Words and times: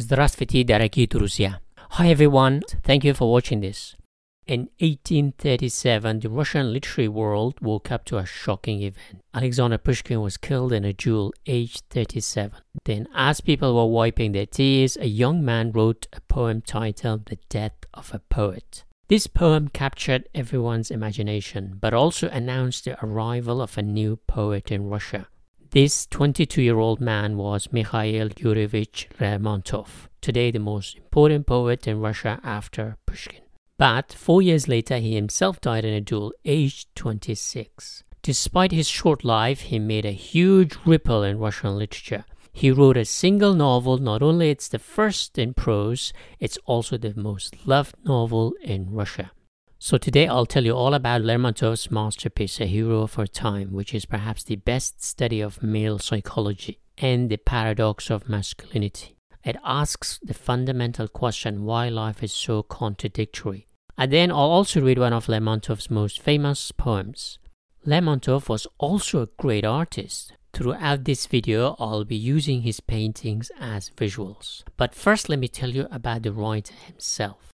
Здравствуйте, 0.00 0.62
дорогие 0.62 1.08
друзья. 1.08 1.58
Hi 1.98 2.12
everyone, 2.12 2.62
thank 2.84 3.02
you 3.02 3.14
for 3.14 3.28
watching 3.28 3.60
this. 3.60 3.96
In 4.46 4.68
1837, 4.78 6.20
the 6.20 6.30
Russian 6.30 6.72
literary 6.72 7.08
world 7.08 7.60
woke 7.60 7.90
up 7.90 8.04
to 8.04 8.18
a 8.18 8.24
shocking 8.24 8.80
event. 8.80 9.22
Alexander 9.34 9.76
Pushkin 9.76 10.20
was 10.20 10.36
killed 10.36 10.72
in 10.72 10.84
a 10.84 10.92
duel 10.92 11.34
aged 11.46 11.82
37. 11.90 12.52
Then, 12.84 13.08
as 13.12 13.40
people 13.40 13.74
were 13.74 13.92
wiping 13.92 14.30
their 14.30 14.46
tears, 14.46 14.96
a 14.96 15.08
young 15.08 15.44
man 15.44 15.72
wrote 15.72 16.06
a 16.12 16.20
poem 16.20 16.62
titled 16.62 17.26
The 17.26 17.38
Death 17.48 17.84
of 17.92 18.14
a 18.14 18.20
Poet. 18.20 18.84
This 19.08 19.26
poem 19.26 19.66
captured 19.66 20.28
everyone's 20.32 20.92
imagination, 20.92 21.76
but 21.80 21.92
also 21.92 22.28
announced 22.28 22.84
the 22.84 23.04
arrival 23.04 23.60
of 23.60 23.76
a 23.76 23.82
new 23.82 24.16
poet 24.28 24.70
in 24.70 24.88
Russia. 24.88 25.26
This 25.73 26.05
22 26.05 26.61
year 26.61 26.77
old 26.77 27.01
man 27.01 27.35
was 27.35 27.69
Mikhail 27.71 28.29
Yurievich 28.29 29.07
Lermontov, 29.19 30.07
today 30.21 30.51
the 30.51 30.59
most 30.59 30.97
important 30.97 31.47
poet 31.47 31.87
in 31.87 31.99
Russia 31.99 32.39
after 32.43 32.97
Pushkin. 33.07 33.41
But 33.79 34.13
four 34.13 34.43
years 34.43 34.67
later, 34.67 34.99
he 34.99 35.15
himself 35.15 35.59
died 35.61 35.83
in 35.83 35.95
a 35.95 35.99
duel, 35.99 36.31
aged 36.45 36.95
26. 36.95 38.03
Despite 38.21 38.71
his 38.71 38.87
short 38.87 39.23
life, 39.23 39.61
he 39.61 39.79
made 39.79 40.05
a 40.05 40.11
huge 40.11 40.75
ripple 40.85 41.23
in 41.23 41.39
Russian 41.39 41.75
literature. 41.79 42.25
He 42.51 42.69
wrote 42.69 42.95
a 42.95 43.03
single 43.03 43.55
novel, 43.55 43.97
not 43.97 44.21
only 44.21 44.51
it's 44.51 44.67
the 44.67 44.77
first 44.77 45.39
in 45.39 45.55
prose, 45.55 46.13
it's 46.39 46.59
also 46.67 46.99
the 46.99 47.15
most 47.15 47.65
loved 47.65 47.95
novel 48.05 48.53
in 48.61 48.91
Russia. 48.91 49.31
So 49.85 49.97
today 49.97 50.27
I'll 50.27 50.45
tell 50.45 50.63
you 50.63 50.71
all 50.71 50.93
about 50.93 51.23
Lermontov's 51.23 51.91
masterpiece, 51.91 52.61
A 52.61 52.65
Hero 52.65 53.01
of 53.01 53.19
Our 53.19 53.27
Time, 53.27 53.73
which 53.73 53.93
is 53.93 54.05
perhaps 54.05 54.41
the 54.41 54.55
best 54.55 55.03
study 55.03 55.41
of 55.41 55.61
male 55.61 55.99
psychology 55.99 56.79
and 56.97 57.29
the 57.29 57.35
paradox 57.35 58.09
of 58.09 58.29
masculinity. 58.29 59.17
It 59.43 59.57
asks 59.61 60.21
the 60.23 60.33
fundamental 60.33 61.09
question 61.09 61.65
why 61.65 61.89
life 61.89 62.23
is 62.23 62.31
so 62.31 62.63
contradictory. 62.63 63.67
And 63.97 64.09
then 64.09 64.31
I'll 64.31 64.37
also 64.37 64.79
read 64.79 64.99
one 64.99 65.11
of 65.11 65.25
Lermontov's 65.25 65.91
most 65.91 66.21
famous 66.21 66.71
poems. 66.71 67.39
Lermontov 67.85 68.47
was 68.47 68.65
also 68.77 69.23
a 69.23 69.29
great 69.37 69.65
artist. 69.65 70.31
Throughout 70.53 71.03
this 71.03 71.27
video, 71.27 71.75
I'll 71.77 72.05
be 72.05 72.15
using 72.15 72.61
his 72.61 72.79
paintings 72.79 73.51
as 73.59 73.91
visuals. 73.97 74.63
But 74.77 74.95
first, 74.95 75.27
let 75.27 75.39
me 75.39 75.49
tell 75.49 75.71
you 75.71 75.89
about 75.91 76.23
the 76.23 76.31
writer 76.31 76.73
himself. 76.73 77.52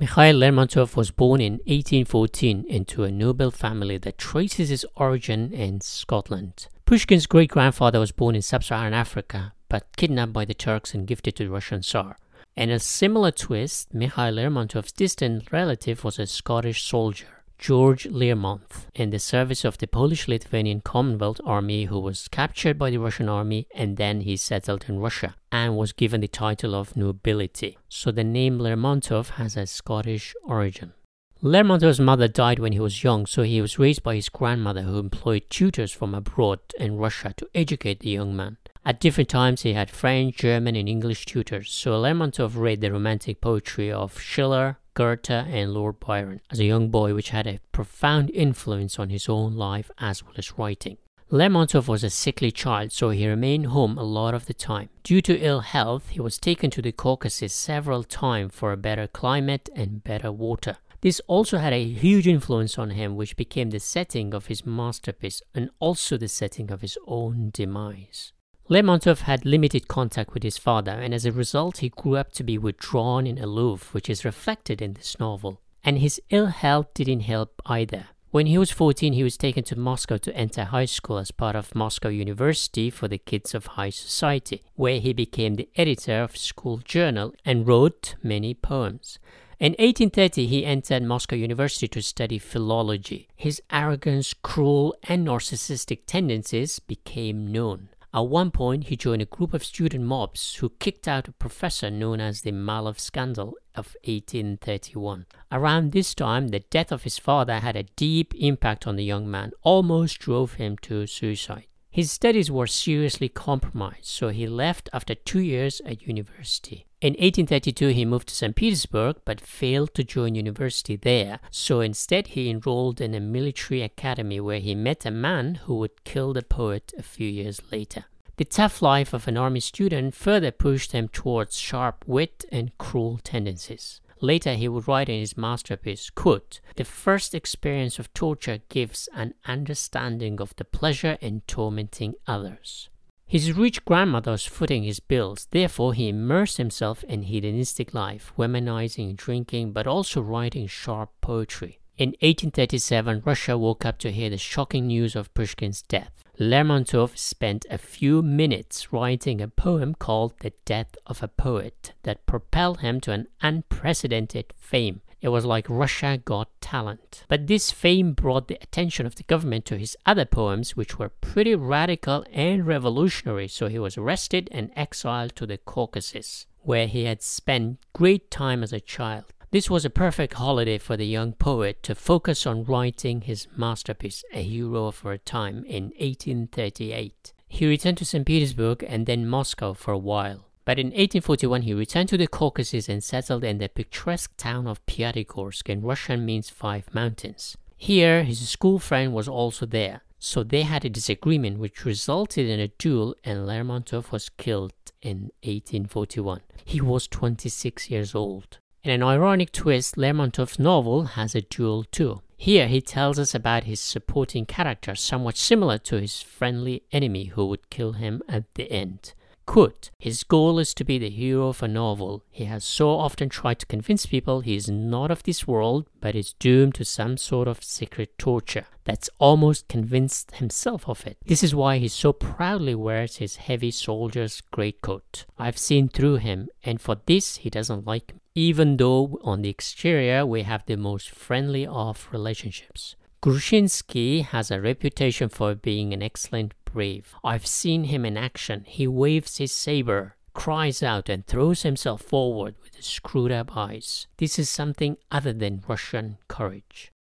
Mikhail 0.00 0.34
Lermontov 0.34 0.96
was 0.96 1.10
born 1.10 1.42
in 1.42 1.52
1814 1.66 2.64
into 2.66 3.04
a 3.04 3.10
noble 3.10 3.50
family 3.50 3.98
that 3.98 4.16
traces 4.16 4.70
its 4.70 4.86
origin 4.96 5.52
in 5.52 5.82
Scotland. 5.82 6.68
Pushkin's 6.86 7.26
great 7.26 7.50
grandfather 7.50 8.00
was 8.00 8.10
born 8.10 8.34
in 8.34 8.40
sub 8.40 8.64
Saharan 8.64 8.94
Africa 8.94 9.52
but 9.68 9.94
kidnapped 9.98 10.32
by 10.32 10.46
the 10.46 10.54
Turks 10.54 10.94
and 10.94 11.06
gifted 11.06 11.36
to 11.36 11.44
the 11.44 11.50
Russian 11.50 11.82
Tsar. 11.82 12.16
In 12.56 12.70
a 12.70 12.78
similar 12.78 13.30
twist, 13.30 13.92
Mikhail 13.92 14.32
Lermontov's 14.32 14.90
distant 14.90 15.52
relative 15.52 16.02
was 16.02 16.18
a 16.18 16.26
Scottish 16.26 16.82
soldier. 16.82 17.39
George 17.60 18.04
Learmonth 18.04 18.86
in 18.94 19.10
the 19.10 19.18
service 19.18 19.66
of 19.66 19.76
the 19.76 19.86
Polish 19.86 20.26
Lithuanian 20.26 20.80
Commonwealth 20.80 21.42
Army, 21.44 21.84
who 21.84 21.98
was 22.00 22.26
captured 22.26 22.78
by 22.78 22.88
the 22.88 22.96
Russian 22.96 23.28
army 23.28 23.66
and 23.74 23.98
then 23.98 24.22
he 24.22 24.38
settled 24.38 24.86
in 24.88 24.98
Russia 24.98 25.36
and 25.52 25.76
was 25.76 25.92
given 25.92 26.22
the 26.22 26.26
title 26.26 26.74
of 26.74 26.96
nobility. 26.96 27.76
So 27.90 28.10
the 28.12 28.24
name 28.24 28.58
Lermontov 28.58 29.32
has 29.32 29.58
a 29.58 29.66
Scottish 29.66 30.34
origin. 30.42 30.94
Lermontov's 31.42 32.00
mother 32.00 32.28
died 32.28 32.60
when 32.60 32.72
he 32.72 32.80
was 32.80 33.04
young, 33.04 33.26
so 33.26 33.42
he 33.42 33.60
was 33.60 33.78
raised 33.78 34.02
by 34.02 34.14
his 34.14 34.30
grandmother, 34.30 34.82
who 34.82 34.98
employed 34.98 35.42
tutors 35.50 35.92
from 35.92 36.14
abroad 36.14 36.60
in 36.78 36.96
Russia 36.96 37.34
to 37.36 37.48
educate 37.54 38.00
the 38.00 38.08
young 38.08 38.34
man. 38.34 38.56
At 38.86 39.00
different 39.00 39.28
times, 39.28 39.62
he 39.62 39.74
had 39.74 39.90
French, 39.90 40.38
German, 40.38 40.76
and 40.76 40.88
English 40.88 41.26
tutors, 41.26 41.70
so 41.70 41.92
Lermontov 42.00 42.56
read 42.56 42.80
the 42.80 42.90
romantic 42.90 43.42
poetry 43.42 43.92
of 43.92 44.18
Schiller, 44.18 44.78
Goethe, 45.00 45.30
and 45.30 45.72
Lord 45.72 45.98
Byron 45.98 46.42
as 46.50 46.60
a 46.60 46.66
young 46.66 46.90
boy, 46.90 47.14
which 47.14 47.30
had 47.30 47.46
a 47.46 47.60
profound 47.72 48.28
influence 48.34 48.98
on 48.98 49.08
his 49.08 49.30
own 49.30 49.54
life 49.54 49.90
as 49.96 50.22
well 50.22 50.34
as 50.36 50.58
writing. 50.58 50.98
Lermontov 51.30 51.88
was 51.88 52.04
a 52.04 52.10
sickly 52.10 52.50
child, 52.50 52.92
so 52.92 53.08
he 53.08 53.26
remained 53.26 53.68
home 53.68 53.96
a 53.96 54.02
lot 54.02 54.34
of 54.34 54.44
the 54.44 54.52
time. 54.52 54.90
Due 55.02 55.22
to 55.22 55.38
ill 55.38 55.60
health, 55.60 56.10
he 56.10 56.20
was 56.20 56.36
taken 56.36 56.70
to 56.72 56.82
the 56.82 56.92
Caucasus 56.92 57.54
several 57.54 58.04
times 58.04 58.52
for 58.54 58.72
a 58.72 58.76
better 58.76 59.06
climate 59.06 59.70
and 59.74 60.04
better 60.04 60.30
water. 60.30 60.76
This 61.00 61.22
also 61.26 61.56
had 61.56 61.72
a 61.72 61.82
huge 61.82 62.28
influence 62.28 62.78
on 62.78 62.90
him, 62.90 63.16
which 63.16 63.38
became 63.38 63.70
the 63.70 63.80
setting 63.80 64.34
of 64.34 64.48
his 64.48 64.66
masterpiece 64.66 65.40
and 65.54 65.70
also 65.78 66.18
the 66.18 66.28
setting 66.28 66.70
of 66.70 66.82
his 66.82 66.98
own 67.06 67.48
demise. 67.54 68.34
Lermontov 68.70 69.22
had 69.22 69.44
limited 69.44 69.88
contact 69.88 70.32
with 70.32 70.44
his 70.44 70.56
father, 70.56 70.92
and 70.92 71.12
as 71.12 71.26
a 71.26 71.32
result, 71.32 71.78
he 71.78 71.88
grew 71.88 72.14
up 72.14 72.30
to 72.30 72.44
be 72.44 72.56
withdrawn 72.56 73.26
and 73.26 73.36
aloof, 73.36 73.92
which 73.92 74.08
is 74.08 74.24
reflected 74.24 74.80
in 74.80 74.92
this 74.92 75.18
novel. 75.18 75.60
And 75.82 75.98
his 75.98 76.22
ill 76.30 76.46
health 76.46 76.94
didn't 76.94 77.22
help 77.22 77.60
either. 77.66 78.06
When 78.30 78.46
he 78.46 78.58
was 78.58 78.70
14, 78.70 79.12
he 79.12 79.24
was 79.24 79.36
taken 79.36 79.64
to 79.64 79.76
Moscow 79.76 80.18
to 80.18 80.36
enter 80.36 80.66
high 80.66 80.84
school 80.84 81.18
as 81.18 81.32
part 81.32 81.56
of 81.56 81.74
Moscow 81.74 82.10
University 82.10 82.90
for 82.90 83.08
the 83.08 83.18
Kids 83.18 83.56
of 83.56 83.66
High 83.66 83.90
Society, 83.90 84.62
where 84.76 85.00
he 85.00 85.12
became 85.12 85.56
the 85.56 85.68
editor 85.74 86.22
of 86.22 86.36
school 86.36 86.76
journal 86.76 87.34
and 87.44 87.66
wrote 87.66 88.14
many 88.22 88.54
poems. 88.54 89.18
In 89.58 89.72
1830, 89.72 90.46
he 90.46 90.64
entered 90.64 91.02
Moscow 91.02 91.34
University 91.34 91.88
to 91.88 92.00
study 92.00 92.38
philology. 92.38 93.26
His 93.34 93.60
arrogance, 93.72 94.32
cruel, 94.32 94.94
and 95.02 95.26
narcissistic 95.26 96.02
tendencies 96.06 96.78
became 96.78 97.50
known. 97.50 97.88
At 98.12 98.26
one 98.26 98.50
point, 98.50 98.84
he 98.84 98.96
joined 98.96 99.22
a 99.22 99.26
group 99.26 99.54
of 99.54 99.62
student 99.62 100.04
mobs 100.04 100.56
who 100.56 100.70
kicked 100.80 101.06
out 101.06 101.28
a 101.28 101.32
professor 101.32 101.90
known 101.90 102.20
as 102.20 102.40
the 102.40 102.50
Malov 102.50 102.98
scandal 102.98 103.54
of 103.76 103.96
1831. 104.04 105.26
Around 105.52 105.92
this 105.92 106.12
time, 106.12 106.48
the 106.48 106.58
death 106.58 106.90
of 106.90 107.04
his 107.04 107.18
father 107.18 107.60
had 107.60 107.76
a 107.76 107.84
deep 107.84 108.34
impact 108.34 108.86
on 108.86 108.96
the 108.96 109.04
young 109.04 109.30
man, 109.30 109.52
almost 109.62 110.18
drove 110.18 110.54
him 110.54 110.76
to 110.78 111.06
suicide. 111.06 111.66
His 111.92 112.12
studies 112.12 112.52
were 112.52 112.68
seriously 112.68 113.28
compromised, 113.28 114.04
so 114.04 114.28
he 114.28 114.46
left 114.46 114.88
after 114.92 115.14
two 115.14 115.40
years 115.40 115.80
at 115.84 116.06
university. 116.06 116.86
In 117.00 117.14
1832, 117.14 117.88
he 117.88 118.04
moved 118.04 118.28
to 118.28 118.34
St. 118.34 118.54
Petersburg 118.54 119.16
but 119.24 119.40
failed 119.40 119.92
to 119.94 120.04
join 120.04 120.36
university 120.36 120.94
there, 120.94 121.40
so 121.50 121.80
instead 121.80 122.28
he 122.28 122.48
enrolled 122.48 123.00
in 123.00 123.12
a 123.14 123.20
military 123.20 123.82
academy 123.82 124.38
where 124.38 124.60
he 124.60 124.74
met 124.76 125.04
a 125.04 125.10
man 125.10 125.56
who 125.66 125.74
would 125.78 126.04
kill 126.04 126.32
the 126.32 126.42
poet 126.42 126.92
a 126.96 127.02
few 127.02 127.28
years 127.28 127.60
later. 127.72 128.04
The 128.36 128.44
tough 128.44 128.80
life 128.80 129.12
of 129.12 129.26
an 129.26 129.36
army 129.36 129.60
student 129.60 130.14
further 130.14 130.52
pushed 130.52 130.92
him 130.92 131.08
towards 131.08 131.58
sharp 131.58 132.04
wit 132.06 132.44
and 132.52 132.76
cruel 132.78 133.18
tendencies. 133.24 134.00
Later, 134.20 134.54
he 134.54 134.68
would 134.68 134.86
write 134.86 135.08
in 135.08 135.20
his 135.20 135.36
masterpiece, 135.36 136.10
quote, 136.10 136.60
The 136.76 136.84
first 136.84 137.34
experience 137.34 137.98
of 137.98 138.12
torture 138.12 138.60
gives 138.68 139.08
an 139.14 139.34
understanding 139.46 140.40
of 140.40 140.54
the 140.56 140.64
pleasure 140.64 141.16
in 141.20 141.42
tormenting 141.46 142.14
others. 142.26 142.90
His 143.26 143.52
rich 143.52 143.84
grandmother 143.84 144.32
was 144.32 144.44
footing 144.44 144.82
his 144.82 144.98
bills, 144.98 145.46
therefore 145.52 145.94
he 145.94 146.08
immersed 146.08 146.56
himself 146.56 147.04
in 147.04 147.22
hedonistic 147.22 147.94
life, 147.94 148.32
womanizing, 148.36 149.16
drinking, 149.16 149.72
but 149.72 149.86
also 149.86 150.20
writing 150.20 150.66
sharp 150.66 151.10
poetry. 151.20 151.78
In 151.96 152.08
1837, 152.20 153.22
Russia 153.24 153.56
woke 153.56 153.84
up 153.84 153.98
to 153.98 154.10
hear 154.10 154.30
the 154.30 154.38
shocking 154.38 154.88
news 154.88 155.14
of 155.14 155.32
Pushkin's 155.32 155.82
death. 155.82 156.24
Lermontov 156.40 157.18
spent 157.18 157.66
a 157.70 157.76
few 157.76 158.22
minutes 158.22 158.94
writing 158.94 159.42
a 159.42 159.48
poem 159.48 159.94
called 159.94 160.32
The 160.40 160.54
Death 160.64 160.96
of 161.06 161.22
a 161.22 161.28
Poet 161.28 161.92
that 162.04 162.24
propelled 162.24 162.80
him 162.80 162.98
to 163.02 163.12
an 163.12 163.26
unprecedented 163.42 164.54
fame. 164.56 165.02
It 165.20 165.28
was 165.28 165.44
like 165.44 165.66
Russia 165.68 166.18
got 166.24 166.48
talent. 166.62 167.24
But 167.28 167.46
this 167.46 167.70
fame 167.70 168.14
brought 168.14 168.48
the 168.48 168.58
attention 168.62 169.04
of 169.04 169.16
the 169.16 169.22
government 169.24 169.66
to 169.66 169.76
his 169.76 169.98
other 170.06 170.24
poems, 170.24 170.74
which 170.74 170.98
were 170.98 171.10
pretty 171.10 171.54
radical 171.54 172.24
and 172.32 172.66
revolutionary, 172.66 173.46
so 173.46 173.66
he 173.66 173.78
was 173.78 173.98
arrested 173.98 174.48
and 174.50 174.70
exiled 174.74 175.36
to 175.36 175.44
the 175.44 175.58
Caucasus, 175.58 176.46
where 176.60 176.86
he 176.86 177.04
had 177.04 177.22
spent 177.22 177.80
great 177.92 178.30
time 178.30 178.62
as 178.62 178.72
a 178.72 178.80
child. 178.80 179.26
This 179.52 179.68
was 179.68 179.84
a 179.84 179.90
perfect 179.90 180.34
holiday 180.34 180.78
for 180.78 180.96
the 180.96 181.06
young 181.06 181.32
poet 181.32 181.82
to 181.82 181.96
focus 181.96 182.46
on 182.46 182.62
writing 182.62 183.22
his 183.22 183.48
masterpiece, 183.56 184.22
A 184.32 184.44
Hero 184.44 184.86
of 184.86 185.04
Our 185.04 185.18
Time, 185.18 185.64
in 185.64 185.86
1838. 185.98 187.32
He 187.48 187.66
returned 187.66 187.98
to 187.98 188.04
St. 188.04 188.24
Petersburg 188.24 188.84
and 188.86 189.06
then 189.06 189.26
Moscow 189.26 189.72
for 189.72 189.90
a 189.90 189.98
while. 189.98 190.46
But 190.64 190.78
in 190.78 190.86
1841, 190.88 191.62
he 191.62 191.74
returned 191.74 192.10
to 192.10 192.16
the 192.16 192.28
Caucasus 192.28 192.88
and 192.88 193.02
settled 193.02 193.42
in 193.42 193.58
the 193.58 193.68
picturesque 193.68 194.36
town 194.36 194.68
of 194.68 194.86
Pyatigorsk, 194.86 195.68
in 195.68 195.82
Russian 195.82 196.24
means 196.24 196.48
five 196.48 196.94
mountains. 196.94 197.56
Here, 197.76 198.22
his 198.22 198.48
school 198.48 198.78
friend 198.78 199.12
was 199.12 199.26
also 199.26 199.66
there, 199.66 200.02
so 200.20 200.44
they 200.44 200.62
had 200.62 200.84
a 200.84 200.88
disagreement 200.88 201.58
which 201.58 201.84
resulted 201.84 202.48
in 202.48 202.60
a 202.60 202.68
duel, 202.68 203.16
and 203.24 203.48
Lermontov 203.48 204.12
was 204.12 204.28
killed 204.28 204.74
in 205.02 205.32
1841. 205.42 206.40
He 206.64 206.80
was 206.80 207.08
26 207.08 207.90
years 207.90 208.14
old. 208.14 208.58
In 208.82 208.90
an 208.90 209.02
ironic 209.02 209.52
twist, 209.52 209.98
Lermontov's 209.98 210.58
novel 210.58 211.04
has 211.04 211.34
a 211.34 211.42
duel 211.42 211.84
too. 211.84 212.22
Here 212.38 212.66
he 212.66 212.80
tells 212.80 213.18
us 213.18 213.34
about 213.34 213.64
his 213.64 213.78
supporting 213.78 214.46
character, 214.46 214.94
somewhat 214.94 215.36
similar 215.36 215.76
to 215.78 216.00
his 216.00 216.22
friendly 216.22 216.84
enemy 216.90 217.24
who 217.26 217.44
would 217.44 217.68
kill 217.68 217.92
him 217.92 218.22
at 218.26 218.44
the 218.54 218.72
end. 218.72 219.12
Quote, 219.44 219.90
his 219.98 220.22
goal 220.22 220.58
is 220.58 220.72
to 220.72 220.84
be 220.84 220.96
the 220.96 221.10
hero 221.10 221.48
of 221.48 221.62
a 221.62 221.68
novel. 221.68 222.24
He 222.30 222.44
has 222.44 222.64
so 222.64 222.88
often 222.90 223.28
tried 223.28 223.58
to 223.58 223.66
convince 223.66 224.06
people 224.06 224.40
he 224.40 224.54
is 224.54 224.70
not 224.70 225.10
of 225.10 225.24
this 225.24 225.46
world, 225.46 225.86
but 226.00 226.14
is 226.14 226.32
doomed 226.34 226.76
to 226.76 226.84
some 226.84 227.18
sort 227.18 227.48
of 227.48 227.62
secret 227.62 228.16
torture. 228.16 228.66
That's 228.84 229.10
almost 229.18 229.68
convinced 229.68 230.36
himself 230.36 230.88
of 230.88 231.06
it. 231.06 231.18
This 231.26 231.42
is 231.42 231.54
why 231.54 231.76
he 231.76 231.88
so 231.88 232.14
proudly 232.14 232.74
wears 232.74 233.16
his 233.16 233.36
heavy 233.36 233.72
soldier's 233.72 234.40
greatcoat. 234.40 235.26
I've 235.36 235.58
seen 235.58 235.88
through 235.88 236.16
him, 236.16 236.48
and 236.64 236.80
for 236.80 236.96
this 237.04 237.38
he 237.38 237.50
doesn't 237.50 237.86
like 237.86 238.14
me 238.14 238.19
even 238.34 238.76
though 238.76 239.18
on 239.22 239.42
the 239.42 239.48
exterior 239.48 240.24
we 240.24 240.42
have 240.42 240.64
the 240.66 240.76
most 240.76 241.10
friendly 241.10 241.66
of 241.66 242.08
relationships. 242.12 242.96
Grushnitsky 243.22 244.24
has 244.24 244.50
a 244.50 244.60
reputation 244.60 245.28
for 245.28 245.54
being 245.54 245.92
an 245.92 246.02
excellent 246.02 246.54
brave. 246.64 247.14
I've 247.22 247.46
seen 247.46 247.84
him 247.84 248.06
in 248.06 248.16
action. 248.16 248.64
He 248.66 248.86
waves 248.86 249.36
his 249.36 249.52
saber, 249.52 250.16
cries 250.32 250.82
out, 250.82 251.08
and 251.10 251.26
throws 251.26 251.62
himself 251.62 252.00
forward 252.00 252.54
with 252.62 252.82
screwed 252.82 253.30
up 253.30 253.54
eyes. 253.56 254.06
This 254.16 254.38
is 254.38 254.48
something 254.48 254.96
other 255.10 255.34
than 255.34 255.64
Russian 255.68 256.16
courage. 256.28 256.92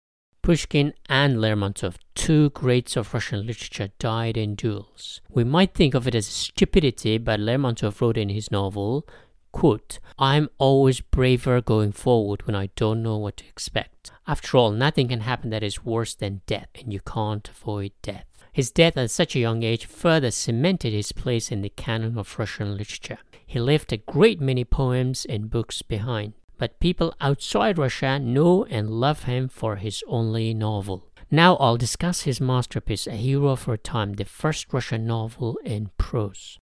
Pushkin 0.42 0.94
and 1.08 1.38
Lermontov, 1.38 1.96
two 2.16 2.50
greats 2.50 2.98
of 2.98 3.14
Russian 3.14 3.46
literature, 3.46 3.90
died 4.00 4.36
in 4.36 4.56
duels. 4.56 5.22
We 5.30 5.44
might 5.44 5.74
think 5.74 5.94
of 5.94 6.08
it 6.08 6.16
as 6.16 6.26
stupidity, 6.26 7.18
but 7.18 7.40
Lermontov 7.40 8.02
wrote 8.02 8.18
in 8.18 8.30
his 8.30 8.50
novel, 8.50 9.08
Quote, 9.52 10.00
I'm 10.18 10.50
always 10.58 11.02
braver 11.02 11.60
going 11.62 11.92
forward 11.92 12.46
when 12.46 12.56
I 12.56 12.70
don't 12.76 13.02
know 13.02 13.18
what 13.18 13.38
to 13.38 13.48
expect. 13.48 14.12
After 14.28 14.58
all, 14.58 14.72
nothing 14.72 15.08
can 15.08 15.22
happen 15.22 15.50
that 15.50 15.64
is 15.64 15.84
worse 15.84 16.14
than 16.14 16.42
death, 16.46 16.70
and 16.76 16.94
you 16.94 17.00
can't 17.00 17.50
avoid 17.50 17.92
death. 18.02 18.26
His 18.52 18.72
death 18.72 18.98
at 18.98 19.12
such 19.12 19.36
a 19.36 19.40
young 19.40 19.64
age 19.64 19.86
further 19.86 20.32
cemented 20.32 20.94
his 20.94 21.12
place 21.12 21.52
in 21.52 21.62
the 21.62 21.70
canon 21.70 22.18
of 22.18 22.38
Russian 22.38 22.78
literature. 22.78 23.20
He 23.46 23.60
left 23.60 23.92
a 23.92 23.98
great 23.98 24.40
many 24.40 24.64
poems 24.64 25.26
and 25.26 25.50
books 25.50 25.82
behind, 25.82 26.34
but 26.58 26.80
people 26.80 27.14
outside 27.20 27.78
Russia 27.78 28.20
know 28.20 28.66
and 28.66 28.90
love 28.90 29.24
him 29.24 29.48
for 29.50 29.78
his 29.78 30.04
only 30.08 30.54
novel. 30.54 31.08
Now 31.32 31.56
I'll 31.58 31.78
discuss 31.78 32.22
his 32.22 32.42
masterpiece, 32.42 33.08
A 33.08 33.14
Hero 33.14 33.50
of 33.50 33.68
Our 33.70 33.78
Time, 33.78 34.14
the 34.14 34.26
first 34.26 34.74
Russian 34.74 35.06
novel 35.06 35.58
in 35.64 35.90
prose. 35.98 36.60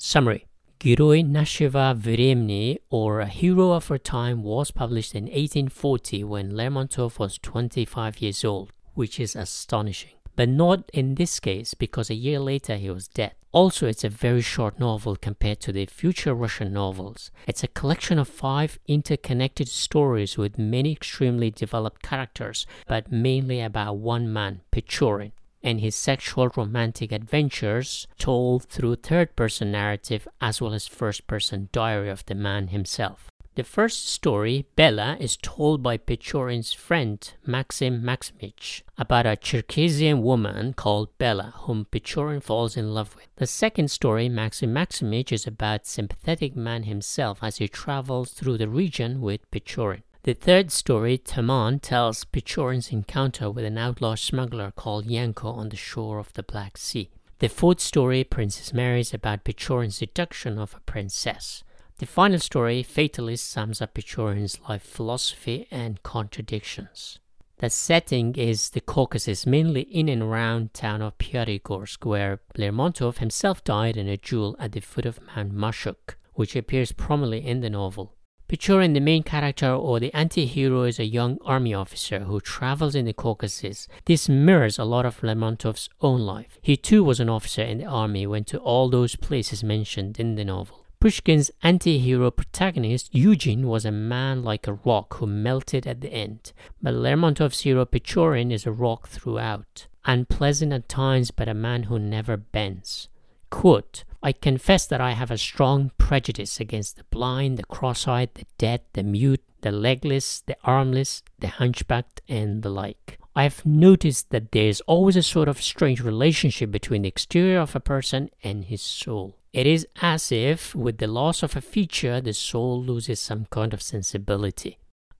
Summary 0.00 0.46
Герой 0.78 1.22
нашего 1.24 1.92
времени, 1.94 2.78
or 2.90 3.20
A 3.20 3.26
Hero 3.26 3.72
of 3.72 3.90
Our 3.90 3.98
Time, 3.98 4.42
was 4.44 4.70
published 4.70 5.14
in 5.14 5.24
1840 5.24 6.22
when 6.22 6.52
Lermontov 6.52 7.18
was 7.18 7.38
25 7.38 8.20
years 8.20 8.44
old, 8.44 8.72
which 8.94 9.18
is 9.18 9.34
astonishing. 9.34 10.12
But 10.36 10.48
not 10.48 10.88
in 10.92 11.16
this 11.16 11.40
case, 11.40 11.74
because 11.74 12.08
a 12.08 12.14
year 12.14 12.38
later 12.38 12.76
he 12.76 12.88
was 12.88 13.08
dead. 13.08 13.34
Also, 13.50 13.88
it's 13.88 14.04
a 14.04 14.08
very 14.08 14.42
short 14.42 14.78
novel 14.78 15.16
compared 15.16 15.60
to 15.62 15.72
the 15.72 15.86
future 15.86 16.34
Russian 16.34 16.72
novels. 16.72 17.30
It's 17.48 17.64
a 17.64 17.68
collection 17.68 18.18
of 18.18 18.28
five 18.28 18.78
interconnected 18.86 19.66
stories 19.66 20.38
with 20.38 20.56
many 20.56 20.92
extremely 20.92 21.50
developed 21.50 22.02
characters, 22.02 22.64
but 22.86 23.10
mainly 23.10 23.60
about 23.60 23.96
one 23.96 24.32
man, 24.32 24.60
Pechorin 24.70 25.32
and 25.63 25.79
his 25.79 25.95
sexual 25.95 26.49
romantic 26.55 27.11
adventures 27.11 28.07
told 28.17 28.65
through 28.65 28.95
third 28.95 29.35
person 29.35 29.71
narrative 29.71 30.27
as 30.39 30.61
well 30.61 30.73
as 30.73 30.87
first 30.87 31.27
person 31.27 31.69
diary 31.71 32.09
of 32.09 32.25
the 32.25 32.35
man 32.35 32.67
himself. 32.67 33.31
The 33.55 33.63
first 33.65 34.07
story, 34.07 34.65
Bella, 34.77 35.17
is 35.19 35.35
told 35.35 35.83
by 35.83 35.97
Pechorin's 35.97 36.71
friend 36.71 37.19
Maxim 37.45 38.01
Maximich 38.01 38.81
about 38.97 39.25
a 39.25 39.35
Cherkessian 39.35 40.23
woman 40.23 40.73
called 40.73 41.17
Bella, 41.17 41.53
whom 41.57 41.85
Pechorin 41.91 42.41
falls 42.41 42.77
in 42.77 42.93
love 42.93 43.13
with. 43.13 43.27
The 43.35 43.47
second 43.47 43.91
story, 43.91 44.29
Maxim 44.29 44.73
Maximich, 44.73 45.33
is 45.33 45.45
about 45.45 45.85
sympathetic 45.85 46.55
man 46.55 46.83
himself 46.83 47.39
as 47.41 47.57
he 47.57 47.67
travels 47.67 48.31
through 48.31 48.57
the 48.57 48.69
region 48.69 49.19
with 49.19 49.51
Pechorin. 49.51 50.03
The 50.23 50.35
third 50.35 50.71
story, 50.71 51.17
Taman, 51.17 51.79
tells 51.79 52.25
Pechorin's 52.25 52.91
encounter 52.91 53.49
with 53.49 53.65
an 53.65 53.79
outlaw 53.79 54.13
smuggler 54.13 54.69
called 54.69 55.07
Yanko 55.07 55.49
on 55.49 55.69
the 55.69 55.75
shore 55.75 56.19
of 56.19 56.31
the 56.33 56.43
Black 56.43 56.77
Sea. 56.77 57.09
The 57.39 57.49
fourth 57.49 57.79
story, 57.79 58.23
Princess 58.23 58.71
Mary, 58.71 58.99
is 58.99 59.15
about 59.15 59.43
Pechorin's 59.43 59.95
seduction 59.95 60.59
of 60.59 60.75
a 60.75 60.79
princess. 60.81 61.63
The 61.97 62.05
final 62.05 62.37
story, 62.37 62.83
Fatalist, 62.83 63.49
sums 63.49 63.81
up 63.81 63.95
Pechorin's 63.95 64.59
life 64.69 64.83
philosophy 64.83 65.67
and 65.71 66.03
contradictions. 66.03 67.17
The 67.57 67.71
setting 67.71 68.35
is 68.35 68.69
the 68.69 68.81
Caucasus, 68.81 69.47
mainly 69.47 69.81
in 69.81 70.07
and 70.07 70.21
around 70.21 70.75
town 70.75 71.01
of 71.01 71.17
Pyatigorsk, 71.17 72.05
where 72.05 72.41
Lermontov 72.55 73.17
himself 73.17 73.63
died 73.63 73.97
in 73.97 74.07
a 74.07 74.17
duel 74.17 74.55
at 74.59 74.73
the 74.73 74.81
foot 74.81 75.07
of 75.07 75.19
Mount 75.35 75.55
Mashuk, 75.55 76.13
which 76.33 76.55
appears 76.55 76.91
prominently 76.91 77.43
in 77.43 77.61
the 77.61 77.71
novel. 77.71 78.13
Pechorin, 78.51 78.93
the 78.93 78.99
main 78.99 79.23
character 79.23 79.71
or 79.71 79.97
the 80.01 80.13
anti-hero, 80.13 80.83
is 80.83 80.99
a 80.99 81.05
young 81.05 81.37
army 81.45 81.73
officer 81.73 82.19
who 82.25 82.41
travels 82.41 82.95
in 82.95 83.05
the 83.05 83.13
Caucasus. 83.13 83.87
This 84.03 84.27
mirrors 84.27 84.77
a 84.77 84.83
lot 84.83 85.05
of 85.05 85.21
Lermontov's 85.21 85.87
own 86.01 86.19
life. 86.19 86.59
He 86.61 86.75
too 86.75 87.01
was 87.01 87.21
an 87.21 87.29
officer 87.29 87.61
in 87.61 87.77
the 87.77 87.85
army, 87.85 88.27
went 88.27 88.47
to 88.47 88.57
all 88.57 88.89
those 88.89 89.15
places 89.15 89.63
mentioned 89.63 90.19
in 90.19 90.35
the 90.35 90.43
novel. 90.43 90.85
Pushkin's 90.99 91.49
anti-hero 91.63 92.29
protagonist, 92.29 93.15
Eugene, 93.15 93.67
was 93.67 93.85
a 93.85 93.91
man 93.91 94.43
like 94.43 94.67
a 94.67 94.73
rock 94.83 95.13
who 95.13 95.27
melted 95.27 95.87
at 95.87 96.01
the 96.01 96.11
end. 96.11 96.51
But 96.81 96.95
Lermontov's 96.95 97.61
hero, 97.61 97.85
Pechorin, 97.85 98.51
is 98.51 98.65
a 98.65 98.71
rock 98.73 99.07
throughout. 99.07 99.87
Unpleasant 100.03 100.73
at 100.73 100.89
times, 100.89 101.31
but 101.31 101.47
a 101.47 101.53
man 101.53 101.83
who 101.83 101.97
never 101.97 102.35
bends. 102.35 103.07
Quote, 103.49 104.03
I 104.23 104.33
confess 104.33 104.85
that 104.85 105.01
I 105.01 105.11
have 105.11 105.31
a 105.31 105.37
strong 105.37 105.91
prejudice 105.97 106.59
against 106.59 106.97
the 106.97 107.03
blind, 107.05 107.57
the 107.57 107.63
cross 107.63 108.07
eyed, 108.07 108.29
the 108.35 108.45
dead, 108.57 108.81
the 108.93 109.03
mute, 109.03 109.43
the 109.61 109.71
legless, 109.71 110.41
the 110.41 110.57
armless, 110.63 111.23
the 111.39 111.47
hunchbacked, 111.47 112.21
and 112.27 112.61
the 112.61 112.69
like. 112.69 113.17
I 113.35 113.43
have 113.43 113.65
noticed 113.65 114.29
that 114.29 114.51
there 114.51 114.67
is 114.67 114.81
always 114.81 115.15
a 115.15 115.23
sort 115.23 115.47
of 115.47 115.61
strange 115.61 116.01
relationship 116.01 116.69
between 116.69 117.03
the 117.03 117.07
exterior 117.07 117.59
of 117.59 117.75
a 117.75 117.79
person 117.79 118.29
and 118.43 118.65
his 118.65 118.81
soul. 118.81 119.37
It 119.53 119.65
is 119.65 119.87
as 120.01 120.31
if, 120.31 120.75
with 120.75 120.97
the 120.97 121.07
loss 121.07 121.41
of 121.41 121.55
a 121.55 121.61
feature, 121.61 122.21
the 122.21 122.33
soul 122.33 122.81
loses 122.81 123.19
some 123.19 123.47
kind 123.49 123.73
of 123.73 123.81
sensibility. 123.81 124.77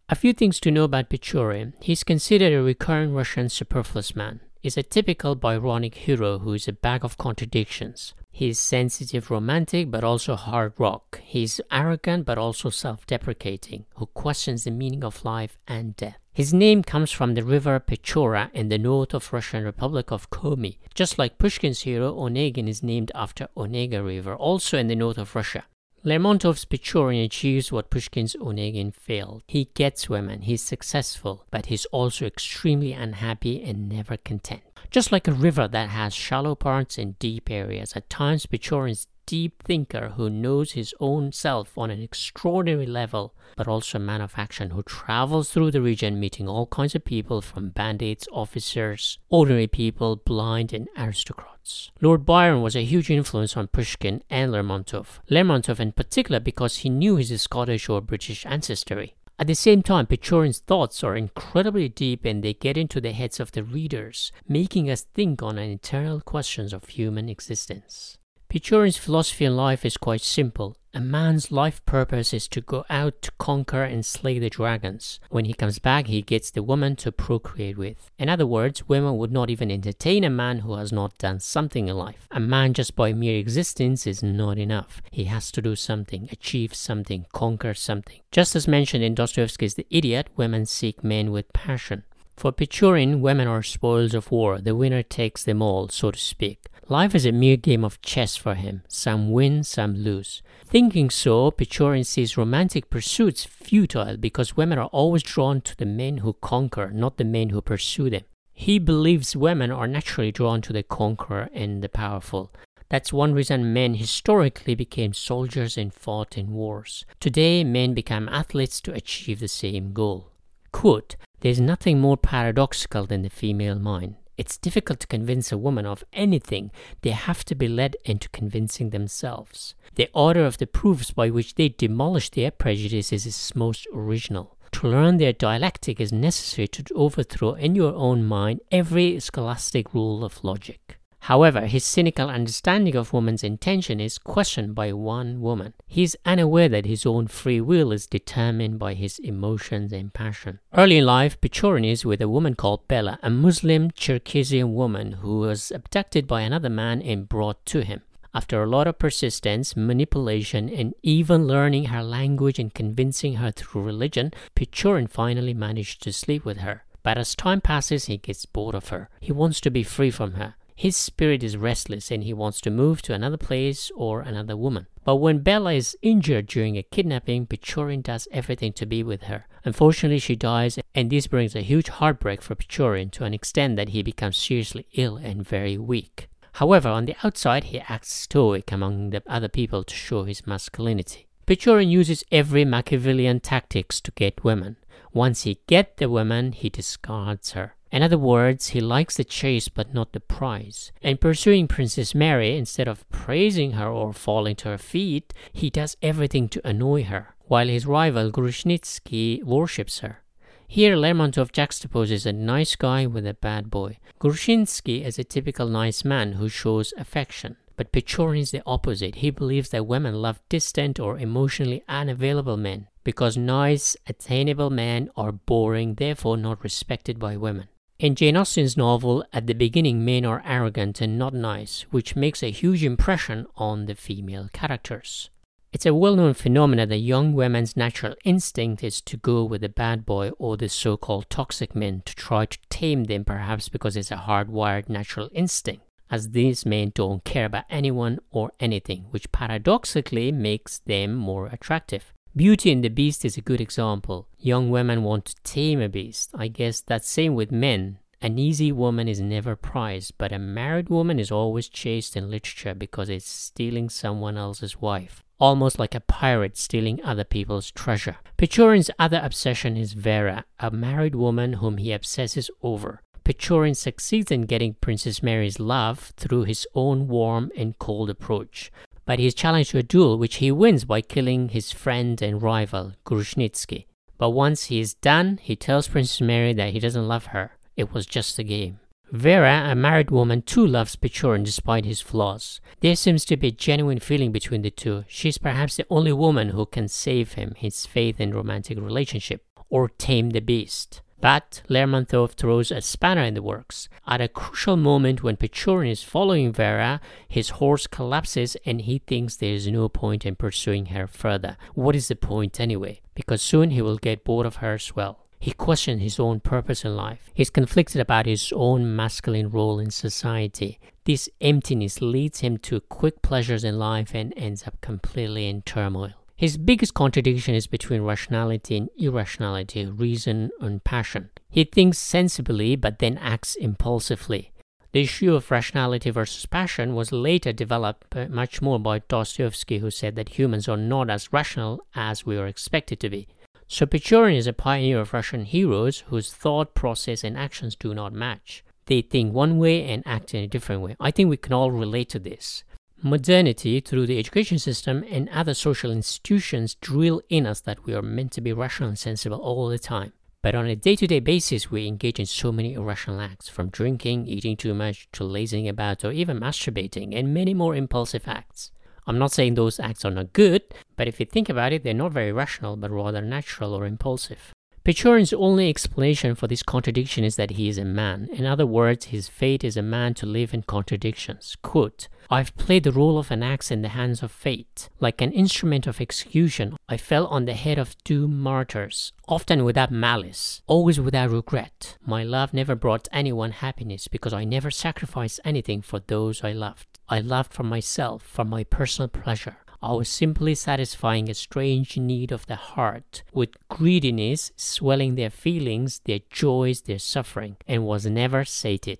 A 0.09 0.15
few 0.15 0.33
things 0.33 0.59
to 0.59 0.71
know 0.71 0.83
about 0.83 1.09
Pechorin. 1.09 1.73
He 1.81 1.93
is 1.93 2.03
considered 2.03 2.53
a 2.53 2.61
recurrent 2.61 3.13
Russian 3.13 3.49
superfluous 3.49 4.15
man. 4.15 4.41
Is 4.63 4.77
a 4.77 4.83
typical 4.83 5.35
Byronic 5.35 5.95
hero 5.95 6.37
who 6.37 6.53
is 6.53 6.67
a 6.67 6.73
bag 6.73 7.03
of 7.03 7.17
contradictions. 7.17 8.13
He's 8.31 8.59
sensitive 8.59 9.31
romantic 9.31 9.89
but 9.89 10.03
also 10.03 10.35
hard 10.35 10.73
rock. 10.77 11.19
He's 11.23 11.59
arrogant 11.71 12.25
but 12.27 12.37
also 12.37 12.69
self 12.69 13.07
deprecating, 13.07 13.85
who 13.95 14.05
questions 14.05 14.63
the 14.63 14.69
meaning 14.69 15.03
of 15.03 15.25
life 15.25 15.57
and 15.67 15.95
death. 15.95 16.19
His 16.31 16.53
name 16.53 16.83
comes 16.83 17.09
from 17.09 17.33
the 17.33 17.43
river 17.43 17.79
Pechora 17.79 18.51
in 18.53 18.69
the 18.69 18.77
north 18.77 19.15
of 19.15 19.33
Russian 19.33 19.63
Republic 19.63 20.11
of 20.11 20.29
Komi. 20.29 20.77
Just 20.93 21.17
like 21.17 21.39
Pushkin's 21.39 21.81
hero, 21.81 22.13
Onegin 22.13 22.69
is 22.69 22.83
named 22.83 23.11
after 23.15 23.47
Onega 23.57 24.03
River, 24.03 24.35
also 24.35 24.77
in 24.77 24.87
the 24.87 24.95
north 24.95 25.17
of 25.17 25.35
Russia. 25.35 25.63
Lermontov's 26.03 26.65
Pechorin 26.65 27.23
achieves 27.23 27.71
what 27.71 27.91
Pushkin's 27.91 28.35
Onegin 28.37 28.91
failed. 28.91 29.43
He 29.47 29.65
gets 29.75 30.09
women, 30.09 30.41
he's 30.41 30.63
successful, 30.63 31.45
but 31.51 31.67
he's 31.67 31.85
also 31.85 32.25
extremely 32.25 32.91
unhappy 32.91 33.61
and 33.61 33.87
never 33.87 34.17
content. 34.17 34.63
Just 34.89 35.11
like 35.11 35.27
a 35.27 35.31
river 35.31 35.67
that 35.67 35.89
has 35.89 36.15
shallow 36.15 36.55
parts 36.55 36.97
and 36.97 37.19
deep 37.19 37.51
areas, 37.51 37.93
at 37.95 38.09
times 38.09 38.47
Pechorin's 38.47 39.07
deep 39.31 39.63
thinker 39.63 40.09
who 40.17 40.29
knows 40.29 40.73
his 40.73 40.93
own 40.99 41.31
self 41.31 41.77
on 41.77 41.89
an 41.89 42.01
extraordinary 42.01 42.85
level, 42.85 43.33
but 43.55 43.65
also 43.65 43.97
a 43.97 44.01
man 44.01 44.19
of 44.19 44.33
action 44.35 44.71
who 44.71 44.83
travels 44.83 45.49
through 45.49 45.71
the 45.71 45.81
region 45.81 46.19
meeting 46.19 46.49
all 46.49 46.65
kinds 46.65 46.95
of 46.95 47.05
people 47.05 47.39
from 47.39 47.69
bandits, 47.69 48.27
officers, 48.33 49.19
ordinary 49.29 49.67
people, 49.67 50.17
blind, 50.17 50.73
and 50.73 50.89
aristocrats. 50.97 51.91
Lord 52.01 52.25
Byron 52.25 52.61
was 52.61 52.75
a 52.75 52.83
huge 52.83 53.09
influence 53.09 53.55
on 53.55 53.69
Pushkin 53.69 54.21
and 54.29 54.51
Lermontov. 54.51 55.21
Lermontov 55.29 55.79
in 55.79 55.93
particular 55.93 56.41
because 56.41 56.79
he 56.79 56.89
knew 56.89 57.15
his 57.15 57.41
Scottish 57.41 57.87
or 57.87 58.01
British 58.01 58.45
ancestry. 58.45 59.15
At 59.39 59.47
the 59.47 59.55
same 59.55 59.81
time, 59.81 60.07
Pechorin's 60.07 60.59
thoughts 60.59 61.05
are 61.05 61.15
incredibly 61.15 61.87
deep 61.87 62.25
and 62.25 62.43
they 62.43 62.53
get 62.53 62.75
into 62.75 62.99
the 62.99 63.13
heads 63.13 63.39
of 63.39 63.53
the 63.53 63.63
readers, 63.63 64.33
making 64.45 64.89
us 64.89 65.03
think 65.13 65.41
on 65.41 65.57
eternal 65.57 66.19
questions 66.19 66.73
of 66.73 66.89
human 66.89 67.29
existence. 67.29 68.17
Pechorin's 68.51 68.97
philosophy 68.97 69.45
in 69.45 69.55
life 69.55 69.85
is 69.85 69.95
quite 69.95 70.19
simple. 70.19 70.75
A 70.93 70.99
man's 70.99 71.53
life 71.53 71.81
purpose 71.85 72.33
is 72.33 72.49
to 72.49 72.59
go 72.59 72.83
out 72.89 73.21
to 73.21 73.31
conquer 73.37 73.83
and 73.83 74.05
slay 74.05 74.39
the 74.39 74.49
dragons. 74.49 75.21
When 75.29 75.45
he 75.45 75.53
comes 75.53 75.79
back, 75.79 76.07
he 76.07 76.21
gets 76.21 76.51
the 76.51 76.61
woman 76.61 76.97
to 76.97 77.13
procreate 77.13 77.77
with. 77.77 78.11
In 78.19 78.27
other 78.27 78.45
words, 78.45 78.89
women 78.89 79.15
would 79.15 79.31
not 79.31 79.49
even 79.49 79.71
entertain 79.71 80.25
a 80.25 80.29
man 80.29 80.59
who 80.59 80.73
has 80.73 80.91
not 80.91 81.17
done 81.17 81.39
something 81.39 81.87
in 81.87 81.95
life. 81.95 82.27
A 82.29 82.41
man 82.41 82.73
just 82.73 82.93
by 82.93 83.13
mere 83.13 83.39
existence 83.39 84.05
is 84.05 84.21
not 84.21 84.57
enough. 84.57 85.01
He 85.11 85.23
has 85.25 85.49
to 85.51 85.61
do 85.61 85.77
something, 85.77 86.27
achieve 86.29 86.75
something, 86.75 87.27
conquer 87.31 87.73
something. 87.73 88.19
Just 88.31 88.53
as 88.57 88.67
mentioned 88.67 89.05
in 89.05 89.15
Dostoevsky's 89.15 89.75
The 89.75 89.87
Idiot, 89.89 90.27
women 90.35 90.65
seek 90.65 91.05
men 91.05 91.31
with 91.31 91.53
passion. 91.53 92.03
For 92.35 92.51
Pechorin, 92.51 93.21
women 93.21 93.47
are 93.47 93.63
spoils 93.63 94.13
of 94.13 94.29
war. 94.29 94.59
The 94.59 94.75
winner 94.75 95.03
takes 95.03 95.45
them 95.45 95.61
all, 95.61 95.87
so 95.87 96.11
to 96.11 96.19
speak. 96.19 96.65
Life 96.91 97.15
is 97.15 97.25
a 97.25 97.31
mere 97.31 97.55
game 97.55 97.85
of 97.85 98.01
chess 98.01 98.35
for 98.35 98.53
him. 98.53 98.83
Some 98.89 99.31
win, 99.31 99.63
some 99.63 99.95
lose. 99.95 100.41
Thinking 100.65 101.09
so, 101.09 101.49
Pechorin 101.49 102.05
sees 102.05 102.35
romantic 102.35 102.89
pursuits 102.89 103.45
futile 103.45 104.17
because 104.17 104.57
women 104.57 104.77
are 104.77 104.87
always 104.91 105.23
drawn 105.23 105.61
to 105.61 105.77
the 105.77 105.85
men 105.85 106.17
who 106.17 106.33
conquer, 106.41 106.91
not 106.91 107.15
the 107.15 107.23
men 107.23 107.51
who 107.51 107.61
pursue 107.61 108.09
them. 108.09 108.23
He 108.53 108.77
believes 108.77 109.37
women 109.37 109.71
are 109.71 109.87
naturally 109.87 110.33
drawn 110.33 110.61
to 110.63 110.73
the 110.73 110.83
conqueror 110.83 111.47
and 111.53 111.81
the 111.81 111.87
powerful. 111.87 112.51
That's 112.89 113.13
one 113.13 113.33
reason 113.33 113.71
men 113.71 113.93
historically 113.93 114.75
became 114.75 115.13
soldiers 115.13 115.77
and 115.77 115.93
fought 115.93 116.37
in 116.37 116.51
wars. 116.51 117.05
Today, 117.21 117.63
men 117.63 117.93
become 117.93 118.27
athletes 118.27 118.81
to 118.81 118.93
achieve 118.93 119.39
the 119.39 119.47
same 119.47 119.93
goal. 119.93 120.33
Quote, 120.73 121.15
There's 121.39 121.61
nothing 121.61 122.01
more 122.01 122.17
paradoxical 122.17 123.05
than 123.05 123.21
the 123.21 123.29
female 123.29 123.79
mind. 123.79 124.17
It's 124.37 124.57
difficult 124.57 124.99
to 125.01 125.07
convince 125.07 125.51
a 125.51 125.57
woman 125.57 125.85
of 125.85 126.03
anything. 126.13 126.71
They 127.01 127.11
have 127.11 127.43
to 127.45 127.55
be 127.55 127.67
led 127.67 127.95
into 128.05 128.29
convincing 128.29 128.89
themselves. 128.89 129.75
The 129.95 130.09
order 130.13 130.45
of 130.45 130.57
the 130.57 130.67
proofs 130.67 131.11
by 131.11 131.29
which 131.29 131.55
they 131.55 131.69
demolish 131.69 132.29
their 132.29 132.51
prejudices 132.51 133.25
is 133.25 133.55
most 133.55 133.87
original. 133.93 134.57
To 134.73 134.87
learn 134.87 135.17
their 135.17 135.33
dialectic 135.33 135.99
is 135.99 136.13
necessary 136.13 136.67
to 136.69 136.83
overthrow 136.95 137.53
in 137.53 137.75
your 137.75 137.93
own 137.93 138.23
mind 138.23 138.61
every 138.71 139.19
scholastic 139.19 139.93
rule 139.93 140.23
of 140.23 140.43
logic. 140.43 141.00
However, 141.25 141.67
his 141.67 141.85
cynical 141.85 142.29
understanding 142.29 142.95
of 142.95 143.13
woman's 143.13 143.43
intention 143.43 143.99
is 143.99 144.17
questioned 144.17 144.73
by 144.73 144.91
one 144.91 145.39
woman. 145.39 145.73
He 145.87 146.01
is 146.01 146.17
unaware 146.25 146.67
that 146.69 146.87
his 146.87 147.05
own 147.05 147.27
free 147.27 147.61
will 147.61 147.91
is 147.91 148.07
determined 148.07 148.79
by 148.79 148.95
his 148.95 149.19
emotions 149.19 149.93
and 149.93 150.11
passion. 150.11 150.59
Early 150.73 150.97
in 150.97 151.05
life, 151.05 151.39
Pechorin 151.39 151.85
is 151.85 152.03
with 152.03 152.21
a 152.21 152.27
woman 152.27 152.55
called 152.55 152.87
Bella, 152.87 153.19
a 153.21 153.29
Muslim 153.29 153.91
Cherkessian 153.91 154.73
woman 154.73 155.11
who 155.13 155.39
was 155.39 155.71
abducted 155.71 156.25
by 156.25 156.41
another 156.41 156.69
man 156.69 157.03
and 157.03 157.29
brought 157.29 157.63
to 157.67 157.81
him. 157.81 158.01
After 158.33 158.63
a 158.63 158.69
lot 158.69 158.87
of 158.87 158.97
persistence, 158.97 159.75
manipulation, 159.75 160.69
and 160.69 160.95
even 161.03 161.45
learning 161.45 161.85
her 161.85 162.01
language 162.01 162.57
and 162.57 162.73
convincing 162.73 163.35
her 163.35 163.51
through 163.51 163.83
religion, 163.83 164.31
Pechorin 164.55 165.07
finally 165.07 165.53
managed 165.53 166.01
to 166.01 166.13
sleep 166.13 166.45
with 166.45 166.57
her. 166.57 166.83
But 167.03 167.17
as 167.17 167.35
time 167.35 167.61
passes, 167.61 168.05
he 168.05 168.17
gets 168.17 168.45
bored 168.45 168.73
of 168.73 168.89
her. 168.89 169.09
He 169.19 169.31
wants 169.31 169.59
to 169.61 169.71
be 169.71 169.83
free 169.83 170.11
from 170.11 170.33
her. 170.33 170.55
His 170.75 170.97
spirit 170.97 171.43
is 171.43 171.57
restless 171.57 172.11
and 172.11 172.23
he 172.23 172.33
wants 172.33 172.61
to 172.61 172.69
move 172.69 173.01
to 173.03 173.13
another 173.13 173.37
place 173.37 173.91
or 173.95 174.21
another 174.21 174.57
woman. 174.57 174.87
But 175.03 175.17
when 175.17 175.39
Bella 175.39 175.73
is 175.73 175.97
injured 176.01 176.47
during 176.47 176.77
a 176.77 176.83
kidnapping, 176.83 177.47
Pechorin 177.47 178.03
does 178.03 178.27
everything 178.31 178.73
to 178.73 178.85
be 178.85 179.03
with 179.03 179.23
her. 179.23 179.47
Unfortunately, 179.65 180.19
she 180.19 180.35
dies, 180.35 180.79
and 180.93 181.09
this 181.09 181.27
brings 181.27 181.55
a 181.55 181.61
huge 181.61 181.89
heartbreak 181.89 182.41
for 182.41 182.55
Pechorin 182.55 183.11
to 183.11 183.23
an 183.23 183.33
extent 183.33 183.75
that 183.77 183.89
he 183.89 184.03
becomes 184.03 184.37
seriously 184.37 184.87
ill 184.93 185.17
and 185.17 185.47
very 185.47 185.77
weak. 185.77 186.27
However, 186.53 186.89
on 186.89 187.05
the 187.05 187.15
outside, 187.23 187.65
he 187.65 187.79
acts 187.79 188.13
stoic 188.13 188.71
among 188.71 189.11
the 189.11 189.23
other 189.27 189.47
people 189.47 189.83
to 189.83 189.95
show 189.95 190.23
his 190.23 190.45
masculinity. 190.45 191.27
Pechorin 191.47 191.89
uses 191.89 192.23
every 192.31 192.65
Machiavellian 192.65 193.39
tactics 193.39 193.99
to 194.01 194.11
get 194.11 194.43
women. 194.43 194.77
Once 195.13 195.43
he 195.43 195.59
gets 195.67 195.97
the 195.97 196.09
woman, 196.09 196.51
he 196.51 196.69
discards 196.69 197.51
her. 197.51 197.75
In 197.91 198.03
other 198.03 198.17
words, 198.17 198.69
he 198.69 198.79
likes 198.79 199.17
the 199.17 199.25
chase 199.25 199.67
but 199.67 199.93
not 199.93 200.13
the 200.13 200.21
prize. 200.21 200.93
In 201.01 201.17
pursuing 201.17 201.67
Princess 201.67 202.15
Mary, 202.15 202.55
instead 202.55 202.87
of 202.87 203.09
praising 203.09 203.73
her 203.73 203.89
or 203.89 204.13
falling 204.13 204.55
to 204.57 204.69
her 204.69 204.77
feet, 204.77 205.33
he 205.51 205.69
does 205.69 205.97
everything 206.01 206.47
to 206.49 206.65
annoy 206.65 207.03
her, 207.03 207.35
while 207.47 207.67
his 207.67 207.85
rival 207.85 208.31
Grushnitsky 208.31 209.43
worships 209.43 209.99
her. 209.99 210.23
Here, 210.69 210.95
Lermontov 210.95 211.51
juxtaposes 211.51 212.25
a 212.25 212.31
nice 212.31 212.77
guy 212.77 213.05
with 213.05 213.27
a 213.27 213.33
bad 213.33 213.69
boy. 213.69 213.97
Grushnitsky 214.21 215.03
is 215.03 215.19
a 215.19 215.25
typical 215.25 215.67
nice 215.67 216.05
man 216.05 216.33
who 216.33 216.47
shows 216.47 216.93
affection. 216.97 217.57
But 217.75 217.91
Pechorin 217.91 218.39
is 218.39 218.51
the 218.51 218.63
opposite. 218.65 219.15
He 219.15 219.31
believes 219.31 219.69
that 219.69 219.87
women 219.87 220.21
love 220.21 220.39
distant 220.47 220.97
or 220.97 221.17
emotionally 221.17 221.83
unavailable 221.89 222.55
men 222.55 222.87
because 223.03 223.35
nice, 223.35 223.97
attainable 224.07 224.69
men 224.69 225.09
are 225.17 225.31
boring, 225.31 225.95
therefore 225.95 226.37
not 226.37 226.63
respected 226.63 227.19
by 227.19 227.35
women. 227.35 227.67
In 228.01 228.15
Jane 228.15 228.35
Austen's 228.35 228.75
novel, 228.75 229.23
at 229.31 229.45
the 229.45 229.53
beginning, 229.53 230.03
men 230.03 230.25
are 230.25 230.41
arrogant 230.43 231.01
and 231.01 231.19
not 231.19 231.35
nice, 231.35 231.85
which 231.91 232.15
makes 232.15 232.41
a 232.41 232.49
huge 232.49 232.83
impression 232.83 233.45
on 233.55 233.85
the 233.85 233.93
female 233.93 234.49
characters. 234.51 235.29
It's 235.71 235.85
a 235.85 235.93
well 235.93 236.15
known 236.15 236.33
phenomenon 236.33 236.89
that 236.89 236.97
young 236.97 237.33
women's 237.33 237.77
natural 237.77 238.15
instinct 238.25 238.83
is 238.83 239.01
to 239.01 239.17
go 239.17 239.43
with 239.43 239.61
the 239.61 239.69
bad 239.69 240.03
boy 240.03 240.31
or 240.39 240.57
the 240.57 240.67
so 240.67 240.97
called 240.97 241.29
toxic 241.29 241.75
men 241.75 242.01
to 242.07 242.15
try 242.15 242.47
to 242.47 242.57
tame 242.71 243.03
them, 243.03 243.23
perhaps 243.23 243.69
because 243.69 243.95
it's 243.95 244.09
a 244.09 244.15
hardwired 244.15 244.89
natural 244.89 245.29
instinct, 245.31 245.83
as 246.09 246.31
these 246.31 246.65
men 246.65 246.91
don't 246.95 247.23
care 247.23 247.45
about 247.45 247.65
anyone 247.69 248.17
or 248.31 248.51
anything, 248.59 249.05
which 249.11 249.31
paradoxically 249.31 250.31
makes 250.31 250.79
them 250.79 251.13
more 251.13 251.45
attractive. 251.45 252.11
Beauty 252.33 252.71
and 252.71 252.81
the 252.81 252.87
Beast 252.87 253.25
is 253.25 253.35
a 253.35 253.41
good 253.41 253.59
example. 253.59 254.25
Young 254.39 254.69
women 254.69 255.03
want 255.03 255.25
to 255.25 255.35
tame 255.43 255.81
a 255.81 255.89
beast. 255.89 256.29
I 256.33 256.47
guess 256.47 256.79
that's 256.79 257.09
same 257.09 257.35
with 257.35 257.51
men. 257.51 257.99
An 258.21 258.39
easy 258.39 258.71
woman 258.71 259.09
is 259.09 259.19
never 259.19 259.57
prized, 259.57 260.13
but 260.17 260.31
a 260.31 260.39
married 260.39 260.87
woman 260.87 261.19
is 261.19 261.29
always 261.29 261.67
chased 261.67 262.15
in 262.15 262.31
literature 262.31 262.73
because 262.73 263.09
it's 263.09 263.29
stealing 263.29 263.89
someone 263.89 264.37
else's 264.37 264.79
wife. 264.79 265.25
Almost 265.41 265.77
like 265.77 265.93
a 265.93 265.99
pirate 265.99 266.55
stealing 266.55 267.03
other 267.03 267.25
people's 267.25 267.69
treasure. 267.69 268.15
Pechorin's 268.37 268.91
other 268.97 269.19
obsession 269.21 269.75
is 269.75 269.91
Vera, 269.91 270.45
a 270.57 270.71
married 270.71 271.15
woman 271.15 271.53
whom 271.53 271.77
he 271.77 271.91
obsesses 271.91 272.49
over. 272.63 273.01
Pechorin 273.25 273.75
succeeds 273.75 274.31
in 274.31 274.43
getting 274.43 274.75
Princess 274.75 275.21
Mary's 275.21 275.59
love 275.59 276.13
through 276.15 276.45
his 276.45 276.65
own 276.75 277.09
warm 277.09 277.51
and 277.57 277.77
cold 277.77 278.09
approach 278.09 278.71
but 279.05 279.19
he 279.19 279.25
is 279.25 279.33
challenged 279.33 279.71
to 279.71 279.77
a 279.77 279.83
duel 279.83 280.17
which 280.17 280.35
he 280.35 280.51
wins 280.51 280.85
by 280.85 281.01
killing 281.01 281.49
his 281.49 281.71
friend 281.71 282.21
and 282.21 282.41
rival, 282.41 282.93
Grushnitsky. 283.05 283.85
But 284.17 284.31
once 284.31 284.65
he 284.65 284.79
is 284.79 284.93
done, 284.93 285.39
he 285.41 285.55
tells 285.55 285.87
Princess 285.87 286.21
Mary 286.21 286.53
that 286.53 286.73
he 286.73 286.79
doesn't 286.79 287.07
love 287.07 287.27
her. 287.27 287.57
It 287.75 287.93
was 287.93 288.05
just 288.05 288.37
a 288.37 288.43
game. 288.43 288.79
Vera, 289.11 289.69
a 289.69 289.75
married 289.75 290.09
woman, 290.09 290.41
too 290.41 290.65
loves 290.65 290.95
Pechorin 290.95 291.43
despite 291.43 291.83
his 291.83 291.99
flaws. 291.99 292.61
There 292.79 292.95
seems 292.95 293.25
to 293.25 293.35
be 293.35 293.47
a 293.47 293.51
genuine 293.51 293.99
feeling 293.99 294.31
between 294.31 294.61
the 294.61 294.69
two. 294.69 295.03
She 295.07 295.27
is 295.27 295.37
perhaps 295.37 295.75
the 295.75 295.85
only 295.89 296.13
woman 296.13 296.49
who 296.49 296.65
can 296.65 296.87
save 296.87 297.33
him, 297.33 297.53
his 297.57 297.85
faith 297.85 298.21
in 298.21 298.33
romantic 298.33 298.79
relationship, 298.79 299.43
or 299.69 299.89
tame 299.89 300.29
the 300.29 300.39
beast. 300.39 301.01
But 301.21 301.61
Lermontov 301.69 302.31
throws 302.33 302.71
a 302.71 302.81
spanner 302.81 303.21
in 303.21 303.35
the 303.35 303.43
works. 303.43 303.87
At 304.07 304.21
a 304.21 304.27
crucial 304.27 304.75
moment 304.75 305.21
when 305.21 305.37
Pechorin 305.37 305.91
is 305.91 306.03
following 306.03 306.51
Vera, 306.51 306.99
his 307.27 307.51
horse 307.51 307.85
collapses 307.85 308.57
and 308.65 308.81
he 308.81 308.99
thinks 309.05 309.35
there 309.35 309.53
is 309.53 309.67
no 309.67 309.87
point 309.87 310.25
in 310.25 310.35
pursuing 310.35 310.87
her 310.87 311.05
further. 311.05 311.57
What 311.75 311.95
is 311.95 312.07
the 312.07 312.15
point 312.15 312.59
anyway? 312.59 313.01
Because 313.13 313.41
soon 313.41 313.69
he 313.69 313.81
will 313.83 313.97
get 313.97 314.23
bored 314.23 314.47
of 314.47 314.57
her 314.57 314.73
as 314.73 314.95
well. 314.95 315.19
He 315.39 315.51
questions 315.51 316.01
his 316.01 316.19
own 316.19 316.39
purpose 316.39 316.85
in 316.85 316.95
life. 316.95 317.31
He's 317.33 317.49
conflicted 317.49 318.01
about 318.01 318.27
his 318.27 318.51
own 318.55 318.95
masculine 318.95 319.49
role 319.49 319.79
in 319.79 319.89
society. 319.89 320.79
This 321.05 321.29
emptiness 321.39 321.99
leads 322.01 322.41
him 322.41 322.57
to 322.59 322.79
quick 322.79 323.23
pleasures 323.23 323.63
in 323.63 323.79
life 323.79 324.13
and 324.13 324.33
ends 324.37 324.67
up 324.67 324.79
completely 324.81 325.47
in 325.47 325.63
turmoil. 325.63 326.13
His 326.41 326.57
biggest 326.57 326.95
contradiction 326.95 327.53
is 327.53 327.67
between 327.67 328.01
rationality 328.01 328.75
and 328.75 328.89
irrationality, 328.97 329.85
reason 329.85 330.49
and 330.59 330.83
passion. 330.83 331.29
He 331.51 331.65
thinks 331.65 331.99
sensibly 331.99 332.75
but 332.75 332.97
then 332.97 333.19
acts 333.19 333.53
impulsively. 333.53 334.51
The 334.91 335.01
issue 335.01 335.35
of 335.35 335.51
rationality 335.51 336.09
versus 336.09 336.47
passion 336.47 336.95
was 336.95 337.11
later 337.11 337.53
developed 337.53 338.15
uh, 338.15 338.25
much 338.27 338.59
more 338.59 338.79
by 338.79 339.03
Dostoevsky, 339.07 339.77
who 339.77 339.91
said 339.91 340.15
that 340.15 340.29
humans 340.29 340.67
are 340.67 340.77
not 340.77 341.11
as 341.11 341.31
rational 341.31 341.85
as 341.93 342.25
we 342.25 342.37
are 342.37 342.47
expected 342.47 342.99
to 343.01 343.09
be. 343.11 343.27
So 343.67 343.85
Pechorin 343.85 344.35
is 344.35 344.47
a 344.47 344.51
pioneer 344.51 344.99
of 344.99 345.13
Russian 345.13 345.45
heroes 345.45 345.99
whose 346.07 346.33
thought 346.33 346.73
process 346.73 347.23
and 347.23 347.37
actions 347.37 347.75
do 347.75 347.93
not 347.93 348.13
match. 348.13 348.63
They 348.87 349.03
think 349.03 349.31
one 349.31 349.59
way 349.59 349.85
and 349.87 350.01
act 350.07 350.33
in 350.33 350.43
a 350.43 350.47
different 350.47 350.81
way. 350.81 350.95
I 350.99 351.11
think 351.11 351.29
we 351.29 351.37
can 351.37 351.53
all 351.53 351.69
relate 351.69 352.09
to 352.09 352.19
this. 352.19 352.63
Modernity, 353.03 353.79
through 353.79 354.05
the 354.05 354.19
education 354.19 354.59
system 354.59 355.03
and 355.09 355.27
other 355.29 355.55
social 355.55 355.91
institutions, 355.91 356.75
drill 356.75 357.19
in 357.29 357.47
us 357.47 357.59
that 357.61 357.83
we 357.83 357.95
are 357.95 358.01
meant 358.03 358.31
to 358.33 358.41
be 358.41 358.53
rational 358.53 358.89
and 358.89 358.99
sensible 358.99 359.39
all 359.39 359.69
the 359.69 359.79
time. 359.79 360.13
But 360.43 360.53
on 360.53 360.67
a 360.67 360.75
day 360.75 360.95
to 360.97 361.07
day 361.07 361.19
basis, 361.19 361.71
we 361.71 361.87
engage 361.87 362.19
in 362.19 362.27
so 362.27 362.51
many 362.51 362.75
irrational 362.75 363.19
acts, 363.19 363.49
from 363.49 363.69
drinking, 363.69 364.27
eating 364.27 364.55
too 364.55 364.75
much, 364.75 365.07
to 365.13 365.23
lazing 365.23 365.67
about, 365.67 366.05
or 366.05 366.11
even 366.11 366.39
masturbating, 366.39 367.17
and 367.17 367.33
many 367.33 367.55
more 367.55 367.75
impulsive 367.75 368.27
acts. 368.27 368.71
I'm 369.07 369.17
not 369.17 369.31
saying 369.31 369.55
those 369.55 369.79
acts 369.79 370.05
are 370.05 370.11
not 370.11 370.33
good, 370.33 370.61
but 370.95 371.07
if 371.07 371.19
you 371.19 371.25
think 371.25 371.49
about 371.49 371.73
it, 371.73 371.83
they're 371.83 371.95
not 371.95 372.11
very 372.11 372.31
rational, 372.31 372.75
but 372.75 372.91
rather 372.91 373.21
natural 373.21 373.73
or 373.73 373.87
impulsive. 373.87 374.53
Pechorin's 374.83 375.31
only 375.31 375.69
explanation 375.69 376.33
for 376.33 376.47
this 376.47 376.63
contradiction 376.63 377.23
is 377.23 377.35
that 377.35 377.51
he 377.51 377.69
is 377.69 377.77
a 377.77 377.85
man. 377.85 378.27
In 378.33 378.47
other 378.47 378.65
words, 378.65 379.05
his 379.05 379.27
fate 379.27 379.63
is 379.63 379.77
a 379.77 379.83
man 379.83 380.15
to 380.15 380.25
live 380.25 380.55
in 380.55 380.63
contradictions. 380.63 381.55
Quote, 381.61 382.07
I've 382.31 382.55
played 382.55 382.83
the 382.83 382.91
role 382.91 383.19
of 383.19 383.29
an 383.29 383.43
axe 383.43 383.69
in 383.69 383.83
the 383.83 383.89
hands 383.89 384.23
of 384.23 384.31
fate. 384.31 384.89
Like 384.99 385.21
an 385.21 385.33
instrument 385.33 385.85
of 385.85 386.01
execution, 386.01 386.77
I 386.89 386.97
fell 386.97 387.27
on 387.27 387.45
the 387.45 387.53
head 387.53 387.77
of 387.77 387.95
two 388.03 388.27
martyrs, 388.27 389.13
often 389.27 389.63
without 389.65 389.91
malice, 389.91 390.63
always 390.65 390.99
without 390.99 391.29
regret. 391.29 391.97
My 392.03 392.23
love 392.23 392.51
never 392.51 392.73
brought 392.73 393.07
anyone 393.11 393.51
happiness 393.51 394.07
because 394.07 394.33
I 394.33 394.45
never 394.45 394.71
sacrificed 394.71 395.41
anything 395.45 395.83
for 395.83 395.99
those 395.99 396.43
I 396.43 396.53
loved. 396.53 396.87
I 397.07 397.19
loved 397.19 397.53
for 397.53 397.63
myself, 397.63 398.23
for 398.23 398.45
my 398.45 398.63
personal 398.63 399.09
pleasure. 399.09 399.57
I 399.83 399.93
was 399.93 400.09
simply 400.09 400.53
satisfying 400.53 401.29
a 401.29 401.33
strange 401.33 401.97
need 401.97 402.31
of 402.31 402.45
the 402.45 402.55
heart, 402.55 403.23
with 403.33 403.49
greediness 403.67 404.51
swelling 404.55 405.15
their 405.15 405.31
feelings, 405.31 406.01
their 406.05 406.19
joys, 406.29 406.81
their 406.81 406.99
suffering, 406.99 407.57
and 407.67 407.85
was 407.85 408.05
never 408.05 408.45
sated. 408.45 408.99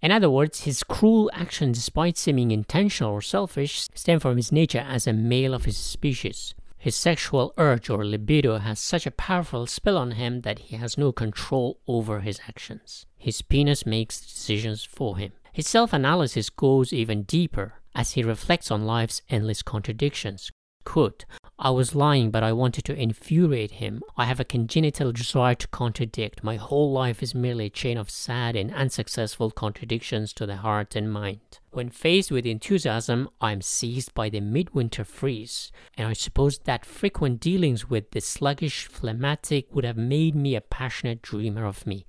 In 0.00 0.12
other 0.12 0.30
words, 0.30 0.62
his 0.62 0.84
cruel 0.84 1.30
action, 1.34 1.72
despite 1.72 2.16
seeming 2.16 2.52
intentional 2.52 3.12
or 3.12 3.20
selfish, 3.20 3.88
stem 3.94 4.20
from 4.20 4.36
his 4.36 4.52
nature 4.52 4.86
as 4.88 5.06
a 5.06 5.12
male 5.12 5.52
of 5.52 5.64
his 5.64 5.76
species. 5.76 6.54
His 6.78 6.96
sexual 6.96 7.52
urge 7.58 7.90
or 7.90 8.06
libido 8.06 8.56
has 8.58 8.78
such 8.78 9.06
a 9.06 9.10
powerful 9.10 9.66
spell 9.66 9.98
on 9.98 10.12
him 10.12 10.40
that 10.42 10.60
he 10.60 10.76
has 10.76 10.96
no 10.96 11.12
control 11.12 11.78
over 11.86 12.20
his 12.20 12.40
actions. 12.48 13.04
His 13.18 13.42
penis 13.42 13.84
makes 13.84 14.20
decisions 14.20 14.82
for 14.84 15.18
him. 15.18 15.32
His 15.52 15.68
self 15.68 15.92
analysis 15.92 16.50
goes 16.50 16.92
even 16.92 17.24
deeper 17.24 17.74
as 17.94 18.12
he 18.12 18.22
reflects 18.22 18.70
on 18.70 18.86
life's 18.86 19.22
endless 19.28 19.62
contradictions. 19.62 20.50
Quote, 20.84 21.24
I 21.58 21.70
was 21.70 21.94
lying, 21.94 22.30
but 22.30 22.42
I 22.42 22.52
wanted 22.52 22.86
to 22.86 22.96
infuriate 22.96 23.72
him. 23.72 24.02
I 24.16 24.24
have 24.24 24.40
a 24.40 24.44
congenital 24.44 25.12
desire 25.12 25.54
to 25.56 25.68
contradict. 25.68 26.42
My 26.42 26.56
whole 26.56 26.90
life 26.90 27.22
is 27.22 27.34
merely 27.34 27.66
a 27.66 27.70
chain 27.70 27.98
of 27.98 28.08
sad 28.08 28.56
and 28.56 28.72
unsuccessful 28.72 29.50
contradictions 29.50 30.32
to 30.34 30.46
the 30.46 30.56
heart 30.56 30.96
and 30.96 31.12
mind. 31.12 31.40
When 31.70 31.90
faced 31.90 32.30
with 32.30 32.46
enthusiasm, 32.46 33.28
I 33.42 33.52
am 33.52 33.60
seized 33.60 34.14
by 34.14 34.30
the 34.30 34.40
midwinter 34.40 35.04
freeze, 35.04 35.70
and 35.98 36.08
I 36.08 36.14
suppose 36.14 36.58
that 36.60 36.86
frequent 36.86 37.40
dealings 37.40 37.90
with 37.90 38.10
the 38.12 38.20
sluggish 38.22 38.86
phlegmatic 38.86 39.66
would 39.74 39.84
have 39.84 39.98
made 39.98 40.34
me 40.34 40.54
a 40.54 40.62
passionate 40.62 41.20
dreamer 41.20 41.66
of 41.66 41.86
me. 41.86 42.06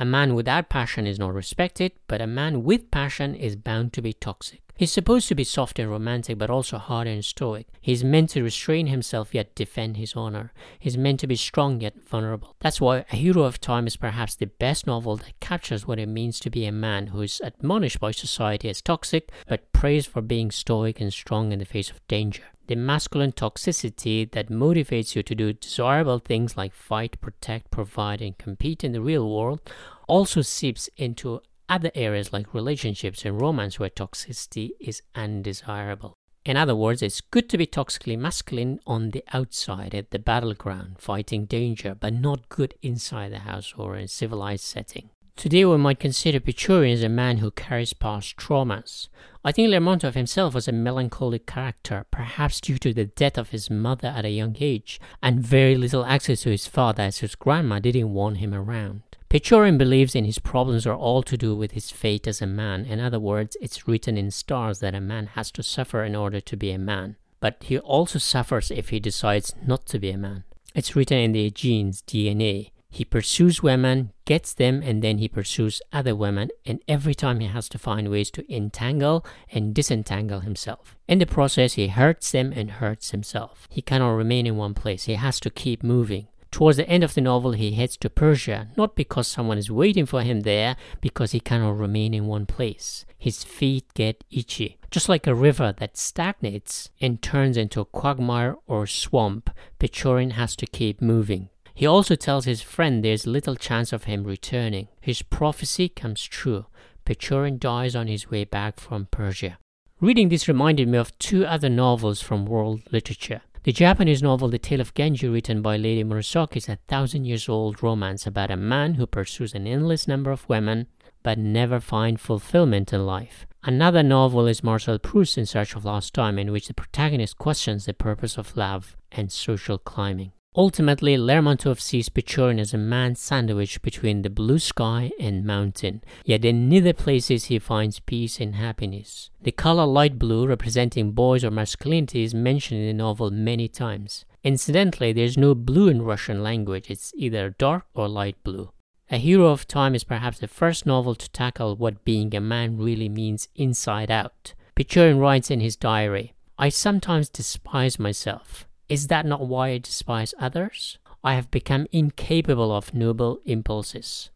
A 0.00 0.06
man 0.06 0.34
without 0.34 0.70
passion 0.70 1.06
is 1.06 1.18
not 1.18 1.34
respected, 1.34 1.92
but 2.08 2.22
a 2.22 2.26
man 2.26 2.64
with 2.64 2.90
passion 2.90 3.34
is 3.34 3.54
bound 3.54 3.92
to 3.92 4.00
be 4.00 4.14
toxic. 4.14 4.62
He's 4.74 4.90
supposed 4.90 5.28
to 5.28 5.34
be 5.34 5.44
soft 5.44 5.78
and 5.78 5.90
romantic, 5.90 6.38
but 6.38 6.48
also 6.48 6.78
hard 6.78 7.06
and 7.06 7.22
stoic. 7.22 7.66
He's 7.82 8.02
meant 8.02 8.30
to 8.30 8.42
restrain 8.42 8.86
himself 8.86 9.34
yet 9.34 9.54
defend 9.54 9.98
his 9.98 10.16
honor. 10.16 10.54
He's 10.78 10.96
meant 10.96 11.20
to 11.20 11.26
be 11.26 11.36
strong 11.36 11.82
yet 11.82 12.02
vulnerable. 12.02 12.56
That's 12.60 12.80
why 12.80 13.04
A 13.12 13.16
Hero 13.16 13.42
of 13.42 13.60
Time 13.60 13.86
is 13.86 13.98
perhaps 13.98 14.34
the 14.34 14.46
best 14.46 14.86
novel 14.86 15.18
that 15.18 15.38
captures 15.38 15.86
what 15.86 15.98
it 15.98 16.08
means 16.08 16.40
to 16.40 16.48
be 16.48 16.64
a 16.64 16.72
man 16.72 17.08
who 17.08 17.20
is 17.20 17.42
admonished 17.44 18.00
by 18.00 18.12
society 18.12 18.70
as 18.70 18.80
toxic, 18.80 19.30
but 19.46 19.70
praised 19.74 20.08
for 20.08 20.22
being 20.22 20.50
stoic 20.50 20.98
and 20.98 21.12
strong 21.12 21.52
in 21.52 21.58
the 21.58 21.66
face 21.66 21.90
of 21.90 22.00
danger. 22.08 22.44
The 22.70 22.76
masculine 22.76 23.32
toxicity 23.32 24.30
that 24.30 24.48
motivates 24.48 25.16
you 25.16 25.24
to 25.24 25.34
do 25.34 25.52
desirable 25.52 26.20
things 26.20 26.56
like 26.56 26.72
fight, 26.72 27.20
protect, 27.20 27.72
provide, 27.72 28.22
and 28.22 28.38
compete 28.38 28.84
in 28.84 28.92
the 28.92 29.00
real 29.00 29.28
world 29.28 29.60
also 30.06 30.40
seeps 30.40 30.88
into 30.96 31.40
other 31.68 31.90
areas 31.96 32.32
like 32.32 32.54
relationships 32.54 33.24
and 33.24 33.40
romance 33.40 33.80
where 33.80 33.90
toxicity 33.90 34.70
is 34.78 35.02
undesirable. 35.16 36.14
In 36.44 36.56
other 36.56 36.76
words, 36.76 37.02
it's 37.02 37.20
good 37.20 37.48
to 37.48 37.58
be 37.58 37.66
toxically 37.66 38.16
masculine 38.16 38.78
on 38.86 39.10
the 39.10 39.24
outside 39.32 39.92
at 39.92 40.12
the 40.12 40.20
battleground, 40.20 41.00
fighting 41.00 41.46
danger, 41.46 41.96
but 41.96 42.14
not 42.14 42.48
good 42.48 42.74
inside 42.82 43.32
the 43.32 43.40
house 43.40 43.74
or 43.76 43.96
in 43.96 44.04
a 44.04 44.08
civilized 44.08 44.62
setting. 44.62 45.10
Today, 45.40 45.64
we 45.64 45.78
might 45.78 45.98
consider 45.98 46.38
Pechorin 46.38 46.92
as 46.92 47.02
a 47.02 47.08
man 47.08 47.38
who 47.38 47.50
carries 47.50 47.94
past 47.94 48.36
traumas. 48.36 49.08
I 49.42 49.52
think 49.52 49.70
Lermontov 49.70 50.12
himself 50.12 50.52
was 50.52 50.68
a 50.68 50.72
melancholic 50.72 51.46
character, 51.46 52.04
perhaps 52.10 52.60
due 52.60 52.76
to 52.76 52.92
the 52.92 53.06
death 53.06 53.38
of 53.38 53.48
his 53.48 53.70
mother 53.70 54.08
at 54.08 54.26
a 54.26 54.30
young 54.30 54.54
age, 54.60 55.00
and 55.22 55.40
very 55.40 55.76
little 55.76 56.04
access 56.04 56.42
to 56.42 56.50
his 56.50 56.66
father 56.66 57.04
as 57.04 57.20
his 57.20 57.36
grandma 57.36 57.78
didn't 57.78 58.12
want 58.12 58.36
him 58.36 58.52
around. 58.52 59.00
Pechorin 59.30 59.78
believes 59.78 60.14
in 60.14 60.26
his 60.26 60.38
problems 60.38 60.86
are 60.86 60.94
all 60.94 61.22
to 61.22 61.38
do 61.38 61.56
with 61.56 61.70
his 61.70 61.90
fate 61.90 62.26
as 62.26 62.42
a 62.42 62.46
man. 62.46 62.84
In 62.84 63.00
other 63.00 63.18
words, 63.18 63.56
it's 63.62 63.88
written 63.88 64.18
in 64.18 64.30
stars 64.30 64.80
that 64.80 64.94
a 64.94 65.00
man 65.00 65.28
has 65.28 65.50
to 65.52 65.62
suffer 65.62 66.04
in 66.04 66.14
order 66.14 66.42
to 66.42 66.54
be 66.54 66.70
a 66.70 66.78
man. 66.78 67.16
But 67.40 67.56
he 67.62 67.78
also 67.78 68.18
suffers 68.18 68.70
if 68.70 68.90
he 68.90 69.00
decides 69.00 69.54
not 69.66 69.86
to 69.86 69.98
be 69.98 70.10
a 70.10 70.18
man. 70.18 70.44
It's 70.74 70.94
written 70.94 71.16
in 71.16 71.32
the 71.32 71.50
genes, 71.50 72.02
DNA. 72.02 72.72
He 72.90 73.04
pursues 73.04 73.62
women, 73.62 74.12
gets 74.24 74.52
them, 74.52 74.82
and 74.82 75.00
then 75.00 75.18
he 75.18 75.28
pursues 75.28 75.80
other 75.92 76.14
women, 76.14 76.50
and 76.66 76.80
every 76.88 77.14
time 77.14 77.38
he 77.38 77.46
has 77.46 77.68
to 77.70 77.78
find 77.78 78.10
ways 78.10 78.30
to 78.32 78.54
entangle 78.54 79.24
and 79.50 79.72
disentangle 79.72 80.40
himself. 80.40 80.96
In 81.06 81.20
the 81.20 81.26
process, 81.26 81.74
he 81.74 81.86
hurts 81.86 82.32
them 82.32 82.52
and 82.54 82.72
hurts 82.72 83.12
himself. 83.12 83.68
He 83.70 83.80
cannot 83.80 84.10
remain 84.10 84.46
in 84.46 84.56
one 84.56 84.74
place, 84.74 85.04
he 85.04 85.14
has 85.14 85.38
to 85.40 85.50
keep 85.50 85.84
moving. 85.84 86.26
Towards 86.50 86.78
the 86.78 86.88
end 86.88 87.04
of 87.04 87.14
the 87.14 87.20
novel, 87.20 87.52
he 87.52 87.72
heads 87.72 87.96
to 87.98 88.10
Persia, 88.10 88.68
not 88.76 88.96
because 88.96 89.28
someone 89.28 89.56
is 89.56 89.70
waiting 89.70 90.04
for 90.04 90.22
him 90.22 90.40
there, 90.40 90.76
because 91.00 91.30
he 91.30 91.38
cannot 91.38 91.78
remain 91.78 92.12
in 92.12 92.26
one 92.26 92.44
place. 92.44 93.04
His 93.16 93.44
feet 93.44 93.84
get 93.94 94.24
itchy. 94.32 94.78
Just 94.90 95.08
like 95.08 95.28
a 95.28 95.34
river 95.34 95.72
that 95.78 95.96
stagnates 95.96 96.90
and 97.00 97.22
turns 97.22 97.56
into 97.56 97.80
a 97.80 97.84
quagmire 97.84 98.56
or 98.66 98.88
swamp, 98.88 99.50
Pechorin 99.78 100.32
has 100.32 100.56
to 100.56 100.66
keep 100.66 101.00
moving. 101.00 101.50
He 101.80 101.86
also 101.86 102.14
tells 102.14 102.44
his 102.44 102.60
friend 102.60 103.02
there's 103.02 103.26
little 103.26 103.56
chance 103.56 103.90
of 103.90 104.04
him 104.04 104.24
returning. 104.24 104.88
His 105.00 105.22
prophecy 105.22 105.88
comes 105.88 106.22
true. 106.22 106.66
Pechorin 107.06 107.58
dies 107.58 107.96
on 107.96 108.06
his 108.06 108.30
way 108.30 108.44
back 108.44 108.78
from 108.78 109.08
Persia. 109.10 109.56
Reading 109.98 110.28
this 110.28 110.46
reminded 110.46 110.88
me 110.88 110.98
of 110.98 111.18
two 111.18 111.46
other 111.46 111.70
novels 111.70 112.20
from 112.20 112.44
world 112.44 112.82
literature. 112.92 113.40
The 113.62 113.72
Japanese 113.72 114.22
novel 114.22 114.50
The 114.50 114.58
Tale 114.58 114.82
of 114.82 114.92
Genji, 114.92 115.26
written 115.26 115.62
by 115.62 115.78
Lady 115.78 116.04
Murasaki, 116.04 116.58
is 116.58 116.68
a 116.68 116.76
thousand 116.86 117.24
years 117.24 117.48
old 117.48 117.82
romance 117.82 118.26
about 118.26 118.50
a 118.50 118.58
man 118.58 118.96
who 118.96 119.06
pursues 119.06 119.54
an 119.54 119.66
endless 119.66 120.06
number 120.06 120.30
of 120.30 120.46
women 120.50 120.86
but 121.22 121.38
never 121.38 121.80
finds 121.80 122.20
fulfillment 122.20 122.92
in 122.92 123.06
life. 123.06 123.46
Another 123.64 124.02
novel 124.02 124.46
is 124.46 124.62
Marcel 124.62 124.98
Proust's 124.98 125.38
In 125.38 125.46
Search 125.46 125.74
of 125.74 125.86
Lost 125.86 126.12
Time, 126.12 126.38
in 126.38 126.52
which 126.52 126.68
the 126.68 126.74
protagonist 126.74 127.38
questions 127.38 127.86
the 127.86 127.94
purpose 127.94 128.36
of 128.36 128.54
love 128.54 128.98
and 129.10 129.32
social 129.32 129.78
climbing. 129.78 130.32
Ultimately, 130.56 131.16
Lermontov 131.16 131.78
sees 131.80 132.08
Pechorin 132.08 132.58
as 132.58 132.74
a 132.74 132.78
man 132.78 133.14
sandwiched 133.14 133.82
between 133.82 134.22
the 134.22 134.30
blue 134.30 134.58
sky 134.58 135.12
and 135.20 135.44
mountain, 135.44 136.02
yet 136.24 136.44
in 136.44 136.68
neither 136.68 136.92
places 136.92 137.44
he 137.44 137.60
finds 137.60 138.00
peace 138.00 138.40
and 138.40 138.56
happiness. 138.56 139.30
The 139.40 139.52
color 139.52 139.86
light 139.86 140.18
blue, 140.18 140.48
representing 140.48 141.12
boys 141.12 141.44
or 141.44 141.52
masculinity, 141.52 142.24
is 142.24 142.34
mentioned 142.34 142.80
in 142.80 142.86
the 142.88 142.94
novel 142.94 143.30
many 143.30 143.68
times. 143.68 144.24
Incidentally, 144.42 145.12
there 145.12 145.24
is 145.24 145.38
no 145.38 145.54
blue 145.54 145.88
in 145.88 146.02
Russian 146.02 146.42
language, 146.42 146.90
it's 146.90 147.12
either 147.14 147.50
dark 147.50 147.84
or 147.94 148.08
light 148.08 148.42
blue. 148.42 148.72
A 149.08 149.18
Hero 149.18 149.46
of 149.46 149.68
Time 149.68 149.94
is 149.94 150.02
perhaps 150.02 150.40
the 150.40 150.48
first 150.48 150.84
novel 150.84 151.14
to 151.14 151.30
tackle 151.30 151.76
what 151.76 152.04
being 152.04 152.34
a 152.34 152.40
man 152.40 152.76
really 152.76 153.08
means 153.08 153.48
inside 153.54 154.10
out. 154.10 154.54
Pechorin 154.74 155.20
writes 155.20 155.50
in 155.50 155.60
his 155.60 155.76
diary, 155.76 156.34
I 156.58 156.70
sometimes 156.70 157.28
despise 157.28 157.98
myself. 158.00 158.66
Is 158.90 159.06
that 159.06 159.24
not 159.24 159.46
why 159.46 159.68
I 159.68 159.78
despise 159.78 160.34
others? 160.36 160.98
I 161.22 161.34
have 161.34 161.48
become 161.52 161.86
incapable 161.92 162.74
of 162.74 162.92
noble 162.92 163.38
impulses. 163.46 164.30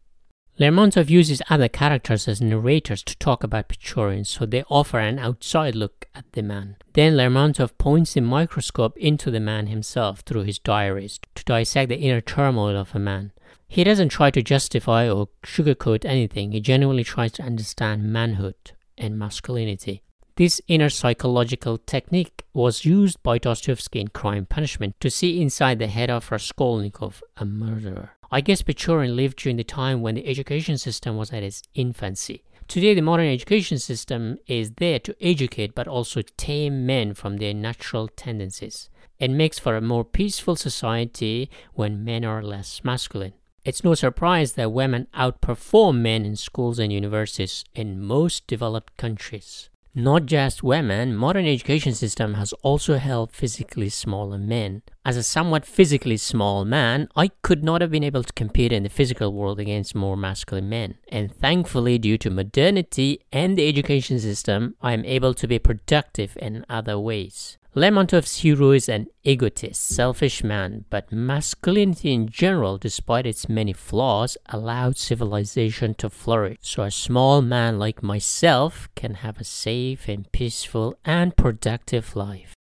Lermontov 0.57 1.09
uses 1.09 1.41
other 1.49 1.67
characters 1.67 2.25
as 2.29 2.39
narrators 2.39 3.03
to 3.03 3.17
talk 3.17 3.43
about 3.43 3.67
Pechorin, 3.67 4.25
so 4.25 4.45
they 4.45 4.63
offer 4.69 4.99
an 4.99 5.19
outside 5.19 5.75
look 5.75 6.07
at 6.15 6.23
the 6.31 6.41
man. 6.41 6.77
Then 6.93 7.17
Lermontov 7.17 7.77
points 7.77 8.13
the 8.13 8.21
microscope 8.21 8.95
into 8.95 9.29
the 9.29 9.41
man 9.41 9.67
himself 9.67 10.21
through 10.21 10.43
his 10.43 10.57
diaries 10.57 11.19
to 11.35 11.43
dissect 11.43 11.89
the 11.89 11.97
inner 11.97 12.21
turmoil 12.21 12.77
of 12.77 12.95
a 12.95 12.99
man. 12.99 13.33
He 13.67 13.83
doesn't 13.83 14.07
try 14.07 14.31
to 14.31 14.41
justify 14.41 15.09
or 15.09 15.27
sugarcoat 15.43 16.05
anything, 16.05 16.53
he 16.53 16.61
genuinely 16.61 17.03
tries 17.03 17.33
to 17.33 17.43
understand 17.43 18.13
manhood 18.13 18.71
and 18.97 19.19
masculinity. 19.19 20.04
This 20.37 20.59
inner 20.67 20.89
psychological 20.89 21.77
technique 21.77 22.43
was 22.53 22.83
used 22.83 23.23
by 23.23 23.37
Dostoevsky 23.37 24.01
in 24.01 24.09
Crime 24.09 24.45
Punishment 24.45 24.99
to 24.99 25.09
see 25.09 25.41
inside 25.41 25.79
the 25.79 25.87
head 25.87 26.09
of 26.09 26.29
Raskolnikov, 26.29 27.23
a 27.37 27.45
murderer. 27.45 28.11
I 28.29 28.41
guess 28.41 28.61
Pechorin 28.61 29.15
lived 29.15 29.37
during 29.37 29.55
the 29.55 29.63
time 29.63 30.01
when 30.01 30.15
the 30.15 30.27
education 30.27 30.77
system 30.77 31.15
was 31.15 31.31
at 31.31 31.41
its 31.41 31.63
infancy. 31.73 32.43
Today, 32.67 32.93
the 32.93 33.01
modern 33.01 33.27
education 33.27 33.79
system 33.79 34.37
is 34.45 34.71
there 34.71 34.99
to 34.99 35.15
educate 35.21 35.73
but 35.73 35.87
also 35.87 36.21
tame 36.35 36.85
men 36.85 37.13
from 37.13 37.37
their 37.37 37.53
natural 37.53 38.09
tendencies. 38.09 38.89
It 39.17 39.31
makes 39.31 39.57
for 39.57 39.77
a 39.77 39.81
more 39.81 40.03
peaceful 40.03 40.57
society 40.57 41.49
when 41.75 42.03
men 42.03 42.25
are 42.25 42.43
less 42.43 42.83
masculine. 42.83 43.35
It's 43.63 43.85
no 43.85 43.93
surprise 43.93 44.53
that 44.53 44.73
women 44.73 45.07
outperform 45.15 46.01
men 46.01 46.25
in 46.25 46.35
schools 46.35 46.77
and 46.77 46.91
universities 46.91 47.63
in 47.73 48.01
most 48.01 48.47
developed 48.47 48.97
countries. 48.97 49.69
Not 49.97 50.25
just 50.25 50.61
women, 50.61 51.15
modern 51.15 51.47
education 51.47 51.93
system 51.93 52.33
has 52.33 52.51
also 52.63 52.97
helped 52.97 53.33
physically 53.33 53.87
smaller 53.87 54.37
men. 54.37 54.81
As 55.05 55.15
a 55.15 55.23
somewhat 55.23 55.65
physically 55.65 56.17
small 56.17 56.65
man, 56.65 57.07
I 57.15 57.29
could 57.43 57.63
not 57.63 57.79
have 57.79 57.91
been 57.91 58.03
able 58.03 58.23
to 58.23 58.33
compete 58.33 58.73
in 58.73 58.83
the 58.83 58.89
physical 58.89 59.31
world 59.31 59.57
against 59.57 59.95
more 59.95 60.17
masculine 60.17 60.67
men. 60.67 60.95
And 61.07 61.33
thankfully, 61.33 61.97
due 61.97 62.17
to 62.17 62.29
modernity 62.29 63.21
and 63.31 63.57
the 63.57 63.69
education 63.69 64.19
system, 64.19 64.75
I 64.81 64.91
am 64.91 65.05
able 65.05 65.33
to 65.33 65.47
be 65.47 65.59
productive 65.59 66.37
in 66.41 66.65
other 66.69 66.99
ways. 66.99 67.57
Lermontov's 67.77 68.37
hero 68.37 68.71
is 68.71 68.87
an 68.87 69.07
egotist, 69.25 69.85
selfish 69.85 70.45
man, 70.45 70.85
but 70.89 71.11
masculinity 71.11 72.13
in 72.13 72.29
general, 72.29 72.77
despite 72.77 73.25
its 73.25 73.49
many 73.49 73.73
flaws, 73.73 74.37
allowed 74.45 74.95
civilization 74.95 75.93
to 75.95 76.09
flourish. 76.09 76.59
So 76.61 76.83
a 76.83 76.91
small 76.91 77.41
man 77.41 77.77
like 77.77 78.01
myself 78.01 78.87
can 78.95 79.15
have 79.15 79.41
a 79.41 79.43
safe 79.43 80.07
and 80.07 80.31
peaceful 80.31 80.97
and 81.03 81.35
productive 81.35 82.15
life. 82.15 82.54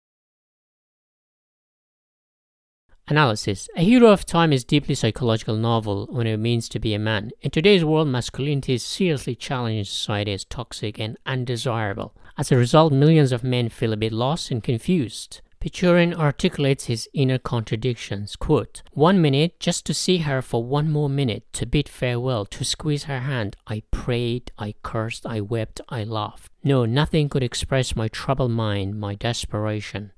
Analysis 3.10 3.68
A 3.76 3.84
Hero 3.84 4.12
of 4.12 4.26
Time 4.26 4.54
is 4.54 4.64
deeply 4.64 4.96
psychological 4.96 5.58
novel 5.58 6.08
when 6.10 6.26
it 6.26 6.38
means 6.38 6.70
to 6.70 6.80
be 6.80 6.94
a 6.94 7.00
man. 7.00 7.32
In 7.42 7.52
today's 7.52 7.84
world, 7.84 8.08
masculinity 8.08 8.76
is 8.76 8.84
seriously 8.84 9.36
challenged 9.36 9.92
society 9.92 10.32
as 10.32 10.46
toxic 10.46 11.02
and 11.02 11.18
undesirable. 11.26 12.14
As 12.38 12.50
a 12.50 12.56
result, 12.56 12.94
millions 12.94 13.34
of 13.34 13.44
men 13.44 13.68
feel 13.68 13.92
a 13.92 13.98
bit 13.98 14.14
lost 14.14 14.52
and 14.52 14.64
confused. 14.64 15.42
Pechorin 15.60 16.14
articulates 16.18 16.86
his 16.86 17.10
inner 17.14 17.38
contradictions. 17.38 18.38
Quote, 18.38 18.84
One 18.94 19.22
minute, 19.22 19.60
just 19.60 19.86
to 19.88 19.94
see 19.94 20.20
her 20.20 20.42
for 20.42 20.64
one 20.64 20.90
more 20.90 21.10
minute, 21.10 21.44
to 21.54 21.66
bid 21.66 21.90
farewell, 21.90 22.46
to 22.46 22.64
squeeze 22.64 23.04
her 23.04 23.20
hand, 23.20 23.58
I 23.68 23.84
prayed, 23.92 24.54
I 24.58 24.76
cursed, 24.82 25.26
I 25.26 25.42
wept, 25.42 25.82
I 25.90 26.06
laughed. 26.06 26.54
No, 26.64 26.86
nothing 26.86 27.28
could 27.28 27.44
express 27.44 27.98
my 27.98 28.08
troubled 28.08 28.52
mind, 28.52 28.98
my 28.98 29.16
desperation. 29.16 30.14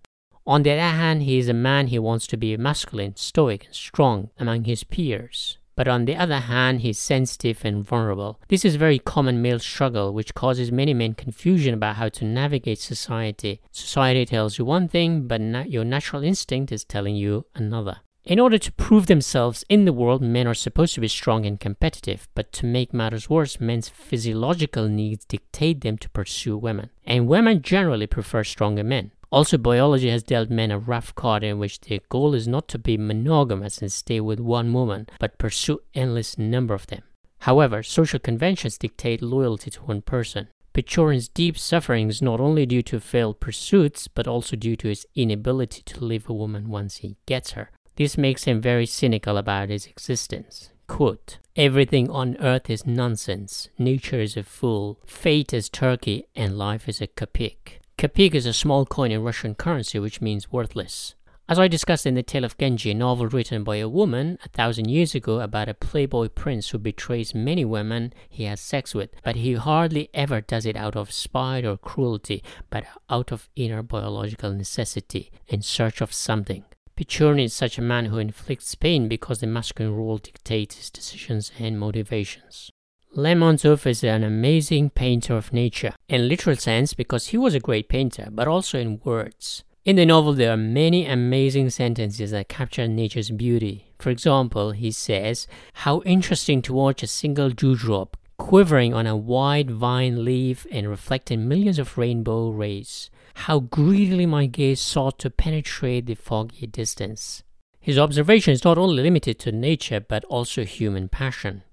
On 0.48 0.64
the 0.64 0.72
other 0.72 0.82
hand, 0.82 1.24
he 1.24 1.38
is 1.38 1.50
a 1.50 1.54
man 1.54 1.88
he 1.88 2.00
wants 2.00 2.28
to 2.28 2.38
be 2.38 2.56
masculine, 2.58 3.16
stoic, 3.16 3.66
and 3.66 3.76
strong 3.76 4.30
among 4.40 4.66
his 4.66 4.84
peers 4.84 5.58
but 5.76 5.88
on 5.88 6.06
the 6.06 6.16
other 6.16 6.40
hand, 6.40 6.82
he's 6.82 6.98
sensitive 6.98 7.64
and 7.66 7.86
vulnerable. 7.86 8.40
This 8.48 8.64
is 8.64 8.76
very 8.76 8.98
common 8.98 9.42
male 9.42 9.60
struggle, 9.60 10.14
which 10.14 10.34
causes 10.34 10.72
many 10.72 10.94
men 10.94 11.14
confusion 11.14 11.74
about 11.74 11.98
how 11.98 12.10
to 12.10 12.26
navigate 12.26 12.80
society. 12.80 13.60
Society 13.72 14.26
tells 14.26 14.58
you 14.58 14.66
one 14.66 14.88
thing, 14.88 15.28
but 15.28 15.42
na- 15.42 15.64
your 15.64 15.84
natural 15.84 16.24
instinct 16.24 16.72
is 16.72 16.86
telling 16.86 17.16
you 17.16 17.46
another. 17.56 17.98
In 18.24 18.40
order 18.40 18.58
to 18.58 18.72
prove 18.72 19.06
themselves 19.06 19.64
in 19.70 19.86
the 19.86 19.94
world, 19.94 20.22
men 20.22 20.48
are 20.48 20.56
supposed 20.56 20.96
to 20.96 21.02
be 21.02 21.08
strong 21.08 21.46
and 21.46 21.60
competitive, 21.60 22.28
but 22.34 22.52
to 22.54 22.66
make 22.66 22.92
matters 22.92 23.30
worse, 23.30 23.60
men's 23.60 23.88
physiological 23.88 24.88
needs 24.88 25.26
dictate 25.26 25.82
them 25.82 25.98
to 26.00 26.10
pursue 26.10 26.58
women. 26.58 26.90
And 27.06 27.28
women 27.28 27.62
generally 27.62 28.08
prefer 28.08 28.44
stronger 28.44 28.84
men. 28.84 29.12
Also, 29.36 29.58
biology 29.58 30.10
has 30.10 30.24
dealt 30.24 30.50
men 30.50 30.72
a 30.72 30.80
rough 30.80 31.14
card 31.14 31.44
in 31.44 31.60
which 31.60 31.82
their 31.82 32.00
goal 32.08 32.34
is 32.34 32.48
not 32.48 32.70
to 32.70 32.80
be 32.80 32.98
monogamous 32.98 33.80
and 33.80 33.92
stay 33.92 34.22
with 34.22 34.40
one 34.40 34.72
woman, 34.72 35.06
but 35.20 35.38
pursue 35.38 35.82
endless 35.94 36.38
number 36.38 36.74
of 36.74 36.88
them. 36.88 37.02
However, 37.40 37.84
social 37.84 38.18
conventions 38.18 38.78
dictate 38.78 39.22
loyalty 39.22 39.70
to 39.72 39.82
one 39.82 40.02
person. 40.04 40.48
Pechorin's 40.74 41.28
deep 41.28 41.58
suffering 41.58 42.08
is 42.08 42.22
not 42.22 42.40
only 42.40 42.66
due 42.66 42.82
to 42.84 43.02
failed 43.02 43.42
pursuits, 43.42 44.08
but 44.08 44.26
also 44.26 44.56
due 44.56 44.78
to 44.78 44.88
his 44.88 45.06
inability 45.16 45.82
to 45.82 46.06
leave 46.06 46.30
a 46.30 46.34
woman 46.34 46.70
once 46.70 47.00
he 47.00 47.18
gets 47.26 47.52
her. 47.52 47.72
This 47.98 48.18
makes 48.18 48.46
him 48.46 48.62
very 48.62 48.86
cynical 48.86 49.36
about 49.36 49.68
his 49.68 49.86
existence. 49.86 50.70
Quote, 50.88 51.40
Everything 51.58 52.10
on 52.10 52.38
earth 52.40 52.70
is 52.70 52.88
nonsense. 52.88 53.68
Nature 53.78 54.22
is 54.22 54.38
a 54.38 54.44
fool. 54.44 54.98
Fate 55.06 55.54
is 55.54 55.68
turkey, 55.68 56.26
and 56.38 56.58
life 56.58 56.88
is 56.88 57.02
a 57.02 57.08
kopek. 57.08 57.82
Kopek 57.98 58.36
is 58.36 58.46
a 58.46 58.52
small 58.52 58.86
coin 58.86 59.12
in 59.12 59.24
Russian 59.24 59.56
currency 59.56 60.00
which 60.00 60.20
means 60.20 60.52
worthless. 60.52 61.16
As 61.48 61.58
I 61.58 61.70
discussed 61.70 62.06
in 62.06 62.16
The 62.16 62.24
Tale 62.24 62.44
of 62.44 62.58
Genji, 62.58 62.92
a 62.92 62.94
novel 62.94 63.28
written 63.28 63.64
by 63.64 63.78
a 63.78 63.88
woman 63.88 64.38
a 64.44 64.50
thousand 64.50 64.90
years 64.90 65.16
ago 65.16 65.40
about 65.40 65.70
a 65.70 65.74
playboy 65.74 66.28
prince 66.28 66.70
who 66.70 66.78
betrays 66.78 67.34
many 67.34 67.64
women 67.64 68.12
he 68.28 68.44
has 68.44 68.60
sex 68.60 68.94
with, 68.94 69.12
but 69.24 69.38
he 69.38 69.54
hardly 69.54 70.10
ever 70.14 70.42
does 70.42 70.66
it 70.66 70.76
out 70.76 70.98
of 70.98 71.10
spite 71.10 71.64
or 71.64 71.78
cruelty, 71.78 72.44
but 72.70 72.84
out 73.10 73.32
of 73.32 73.48
inner 73.56 73.82
biological 73.82 74.52
necessity, 74.52 75.32
in 75.48 75.62
search 75.62 76.02
of 76.02 76.12
something. 76.12 76.66
Pechorin 76.98 77.42
is 77.42 77.54
such 77.54 77.78
a 77.78 77.82
man 77.82 78.06
who 78.06 78.18
inflicts 78.18 78.76
pain 78.76 79.08
because 79.08 79.40
the 79.40 79.48
masculine 79.48 79.96
role 79.96 80.18
dictates 80.18 80.76
his 80.76 80.90
decisions 80.90 81.52
and 81.60 81.80
motivations. 81.80 82.72
Lermontov 83.18 83.88
is 83.88 84.04
an 84.04 84.26
amazing 84.26 84.90
painter 84.90 85.38
of 85.38 85.54
nature, 85.54 85.94
in 86.10 86.28
literal 86.28 86.58
sense 86.58 86.94
because 86.94 87.28
he 87.28 87.38
was 87.38 87.56
a 87.56 87.62
great 87.62 87.88
painter, 87.88 88.28
but 88.30 88.46
also 88.46 88.78
in 88.78 89.00
words. 89.06 89.64
In 89.86 89.96
the 89.96 90.06
novel, 90.06 90.34
there 90.34 90.52
are 90.52 90.58
many 90.58 91.06
amazing 91.06 91.70
sentences 91.70 92.32
that 92.32 92.50
capture 92.50 92.90
nature's 92.90 93.30
beauty. 93.30 93.94
For 94.00 94.10
example, 94.10 94.72
he 94.72 94.92
says, 94.92 95.48
How 95.76 96.02
interesting 96.02 96.62
to 96.64 96.74
watch 96.74 97.04
a 97.04 97.08
single 97.08 97.52
dewdrop 97.52 98.18
quivering 98.38 98.94
on 98.94 99.08
a 99.08 99.16
wide 99.16 99.72
vine 99.72 100.26
leaf 100.26 100.68
and 100.70 100.90
reflecting 100.90 101.48
millions 101.48 101.80
of 101.80 101.98
rainbow 101.98 102.50
rays. 102.50 103.10
How 103.36 103.60
greedily 103.60 104.26
my 104.26 104.46
gaze 104.46 104.82
sought 104.82 105.20
to 105.20 105.30
penetrate 105.30 106.08
the 106.08 106.16
foggy 106.16 106.68
distance. 106.68 107.44
His 107.80 107.98
observation 107.98 108.52
is 108.52 108.66
not 108.66 108.78
only 108.78 109.04
limited 109.04 109.40
to 109.40 109.54
nature 109.54 110.02
but 110.02 110.26
also 110.26 110.66
human 110.66 111.08
passion. 111.08 111.64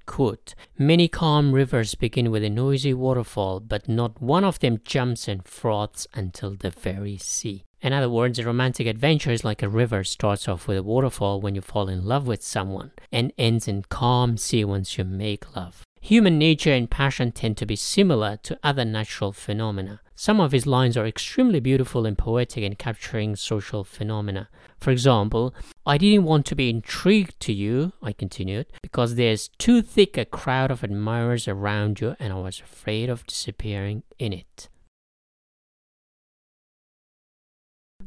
Many 0.79 1.09
calm 1.09 1.53
rivers 1.53 1.95
begin 1.95 2.31
with 2.31 2.45
a 2.45 2.51
noisy 2.51 2.93
waterfall, 2.93 3.61
but 3.61 3.89
not 3.89 4.21
one 4.21 4.45
of 4.45 4.59
them 4.59 4.81
jumps 4.85 5.27
and 5.27 5.47
froths 5.47 6.07
until 6.13 6.55
the 6.55 6.71
very 6.71 7.17
sea. 7.17 7.65
In 7.81 7.93
other 7.93 8.11
words, 8.11 8.39
a 8.39 8.45
romantic 8.45 8.87
adventure 8.87 9.33
is 9.33 9.45
like 9.45 9.63
a 9.63 9.69
river 9.69 10.05
starts 10.05 10.49
off 10.49 10.69
with 10.69 10.77
a 10.77 10.83
waterfall 10.83 11.41
when 11.41 11.55
you 11.55 11.61
fall 11.61 11.89
in 11.89 12.05
love 12.05 12.27
with 12.27 12.43
someone 12.43 12.93
and 13.11 13.33
ends 13.39 13.67
in 13.67 13.85
calm 13.89 14.37
sea 14.37 14.65
once 14.65 14.99
you 14.99 15.05
make 15.05 15.57
love. 15.57 15.83
Human 16.01 16.39
nature 16.39 16.73
and 16.73 16.91
passion 16.91 17.33
tend 17.33 17.57
to 17.57 17.67
be 17.67 17.77
similar 17.77 18.37
to 18.43 18.59
other 18.63 18.85
natural 18.85 19.33
phenomena. 19.33 20.01
Some 20.15 20.41
of 20.41 20.53
his 20.53 20.67
lines 20.67 20.97
are 20.97 21.07
extremely 21.07 21.59
beautiful 21.59 22.07
and 22.07 22.19
poetic 22.19 22.63
in 22.63 22.75
capturing 22.75 23.35
social 23.35 23.83
phenomena. 23.83 24.49
For 24.79 24.91
example, 24.91 25.55
I 25.85 25.99
didn't 25.99 26.25
want 26.25 26.47
to 26.47 26.55
be 26.55 26.71
intrigued 26.71 27.41
to 27.41 27.53
you, 27.53 27.93
I 28.03 28.13
continued, 28.13 28.67
because 28.83 29.17
there's 29.17 29.49
too 29.59 29.83
thick 29.83 30.17
a 30.17 30.25
crowd 30.25 30.71
of 30.71 30.85
admirers 30.85 31.49
around 31.49 32.01
you 32.01 32.15
and 32.21 32.33
I 32.33 32.37
was 32.37 32.61
afraid 32.61 33.11
of 33.11 33.27
disappearing 33.27 34.05
in 34.19 34.33
it. 34.33 34.69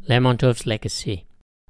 Lermontov's 0.08 0.66
legacy. 0.66 1.26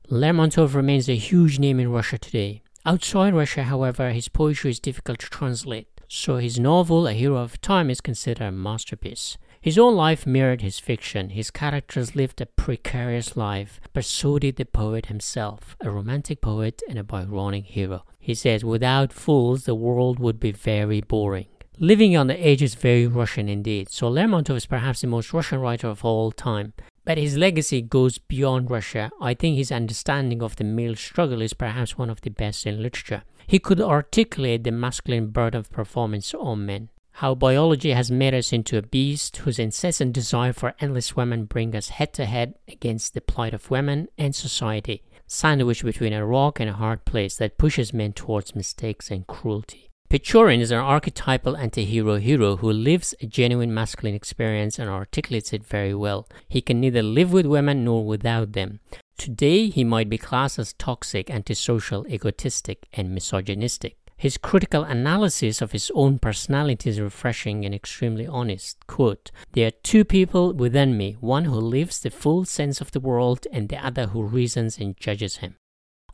Lermontov 0.10 0.76
remains 0.76 1.10
a 1.10 1.16
huge 1.16 1.58
name 1.58 1.80
in 1.80 1.92
Russia 1.92 2.18
today. 2.20 2.62
Outside 2.86 3.34
Russia, 3.34 3.64
however, 3.64 4.12
his 4.12 4.28
poetry 4.28 4.70
is 4.70 4.80
difficult 4.80 5.20
to 5.20 5.30
translate 5.30 5.88
so 6.08 6.38
his 6.38 6.60
novel, 6.60 7.08
A 7.08 7.14
Hero 7.14 7.38
of 7.38 7.60
Time, 7.62 7.90
is 7.90 8.02
considered 8.02 8.46
a 8.46 8.52
masterpiece. 8.52 9.38
His 9.66 9.80
own 9.80 9.96
life 9.96 10.28
mirrored 10.28 10.62
his 10.62 10.78
fiction. 10.78 11.32
His 11.32 11.50
characters 11.50 12.16
lived 12.16 12.40
a 12.40 12.46
precarious 12.46 13.36
life, 13.36 13.82
but 13.94 14.06
so 14.06 14.38
did 14.38 14.58
the 14.58 14.66
poet 14.66 15.08
himself, 15.08 15.76
a 15.82 15.90
romantic 15.90 16.40
poet 16.40 16.84
and 16.88 17.00
a 17.00 17.04
Byronic 17.04 17.66
hero. 17.66 18.04
He 18.20 18.36
says, 18.36 18.64
Without 18.64 19.12
fools, 19.12 19.66
the 19.66 19.74
world 19.74 20.20
would 20.20 20.40
be 20.40 20.52
very 20.52 21.02
boring. 21.02 21.48
Living 21.80 22.16
on 22.16 22.28
the 22.28 22.40
edge 22.40 22.62
is 22.62 22.76
very 22.76 23.08
Russian 23.08 23.50
indeed, 23.50 23.90
so 23.90 24.08
Lermontov 24.08 24.56
is 24.56 24.68
perhaps 24.68 25.02
the 25.02 25.08
most 25.08 25.34
Russian 25.34 25.60
writer 25.60 25.88
of 25.88 26.06
all 26.06 26.32
time. 26.32 26.74
But 27.04 27.18
his 27.18 27.36
legacy 27.36 27.82
goes 27.82 28.20
beyond 28.20 28.70
Russia. 28.70 29.10
I 29.20 29.34
think 29.34 29.58
his 29.58 29.72
understanding 29.72 30.44
of 30.44 30.58
the 30.58 30.64
male 30.64 30.96
struggle 30.96 31.42
is 31.42 31.54
perhaps 31.56 31.98
one 31.98 32.12
of 32.12 32.22
the 32.22 32.30
best 32.30 32.68
in 32.68 32.84
literature. 32.84 33.24
He 33.48 33.58
could 33.58 33.82
articulate 33.82 34.64
the 34.64 34.72
masculine 34.72 35.30
burden 35.30 35.60
of 35.60 35.72
performance 35.72 36.36
on 36.36 36.68
men. 36.68 36.90
How 37.20 37.34
biology 37.34 37.92
has 37.92 38.12
made 38.12 38.34
us 38.34 38.52
into 38.52 38.78
a 38.78 38.82
beast 38.82 39.38
whose 39.38 39.58
incessant 39.58 40.12
desire 40.12 40.52
for 40.52 40.76
endless 40.82 41.16
women 41.16 41.46
bring 41.46 41.74
us 41.74 41.88
head 41.88 42.12
to 42.16 42.26
head 42.26 42.56
against 42.68 43.14
the 43.14 43.22
plight 43.22 43.54
of 43.54 43.72
women 43.72 44.10
and 44.18 44.36
society. 44.36 45.02
sandwiched 45.26 45.86
between 45.86 46.12
a 46.12 46.26
rock 46.26 46.60
and 46.60 46.70
a 46.70 46.74
hard 46.74 47.06
place 47.06 47.38
that 47.38 47.58
pushes 47.58 47.94
men 47.94 48.14
towards 48.14 48.54
mistakes 48.56 49.10
and 49.10 49.26
cruelty. 49.28 49.90
Pechorin 50.10 50.60
is 50.60 50.72
an 50.72 50.78
archetypal 50.78 51.58
anti-hero 51.58 52.18
hero 52.18 52.58
who 52.58 52.72
lives 52.72 53.16
a 53.22 53.26
genuine 53.26 53.74
masculine 53.74 54.14
experience 54.14 54.78
and 54.78 54.90
articulates 54.90 55.52
it 55.52 55.64
very 55.64 55.96
well. 55.96 56.28
He 56.48 56.62
can 56.62 56.80
neither 56.80 57.02
live 57.02 57.32
with 57.32 57.46
women 57.46 57.84
nor 57.84 58.06
without 58.06 58.52
them. 58.52 58.82
Today, 59.18 59.70
he 59.70 59.84
might 59.84 60.10
be 60.10 60.18
classed 60.18 60.60
as 60.60 60.74
toxic, 60.74 61.30
antisocial, 61.30 62.06
egotistic, 62.08 62.86
and 62.94 63.16
misogynistic. 63.16 63.98
His 64.18 64.38
critical 64.38 64.84
analysis 64.84 65.62
of 65.62 65.72
his 65.72 65.92
own 65.94 66.20
personality 66.20 66.90
is 66.90 67.02
refreshing 67.02 67.66
and 67.66 67.76
extremely 67.76 68.26
honest. 68.26 68.88
Quote, 68.88 69.32
There 69.52 69.68
are 69.68 69.82
two 69.84 70.06
people 70.06 70.54
within 70.54 70.98
me, 70.98 71.18
one 71.20 71.46
who 71.46 71.56
lives 71.56 72.00
the 72.00 72.10
full 72.10 72.46
sense 72.46 72.80
of 72.80 72.92
the 72.92 73.00
world 73.00 73.46
and 73.52 73.70
the 73.70 73.86
other 73.86 74.08
who 74.08 74.24
reasons 74.24 74.78
and 74.78 74.98
judges 74.98 75.38
him. 75.38 75.58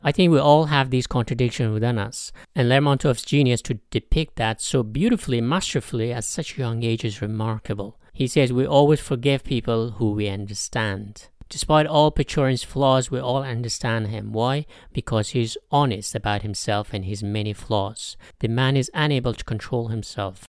I 0.04 0.10
think 0.10 0.32
we 0.32 0.38
all 0.38 0.64
have 0.64 0.90
these 0.90 1.06
contradictions 1.06 1.72
within 1.72 1.96
us, 1.96 2.32
and 2.56 2.68
Lermontov's 2.68 3.22
genius 3.24 3.62
to 3.62 3.78
depict 3.90 4.34
that 4.36 4.60
so 4.60 4.82
beautifully, 4.82 5.40
masterfully 5.40 6.12
at 6.12 6.24
such 6.24 6.56
a 6.56 6.60
young 6.60 6.82
age 6.82 7.04
is 7.04 7.22
remarkable. 7.22 8.00
He 8.12 8.26
says 8.26 8.52
we 8.52 8.66
always 8.66 9.00
forgive 9.00 9.44
people 9.44 9.92
who 9.92 10.10
we 10.10 10.28
understand. 10.28 11.28
Despite 11.52 11.86
all 11.86 12.10
Pechorin's 12.10 12.62
flaws, 12.62 13.10
we 13.10 13.20
all 13.20 13.42
understand 13.42 14.06
him. 14.06 14.32
Why? 14.32 14.64
Because 14.94 15.28
he's 15.28 15.58
honest 15.70 16.14
about 16.14 16.40
himself 16.40 16.94
and 16.94 17.04
his 17.04 17.22
many 17.22 17.52
flaws. 17.52 18.16
The 18.38 18.48
man 18.48 18.74
is 18.74 18.90
unable 18.94 19.34
to 19.34 19.44
control 19.44 19.88
himself. 19.88 20.46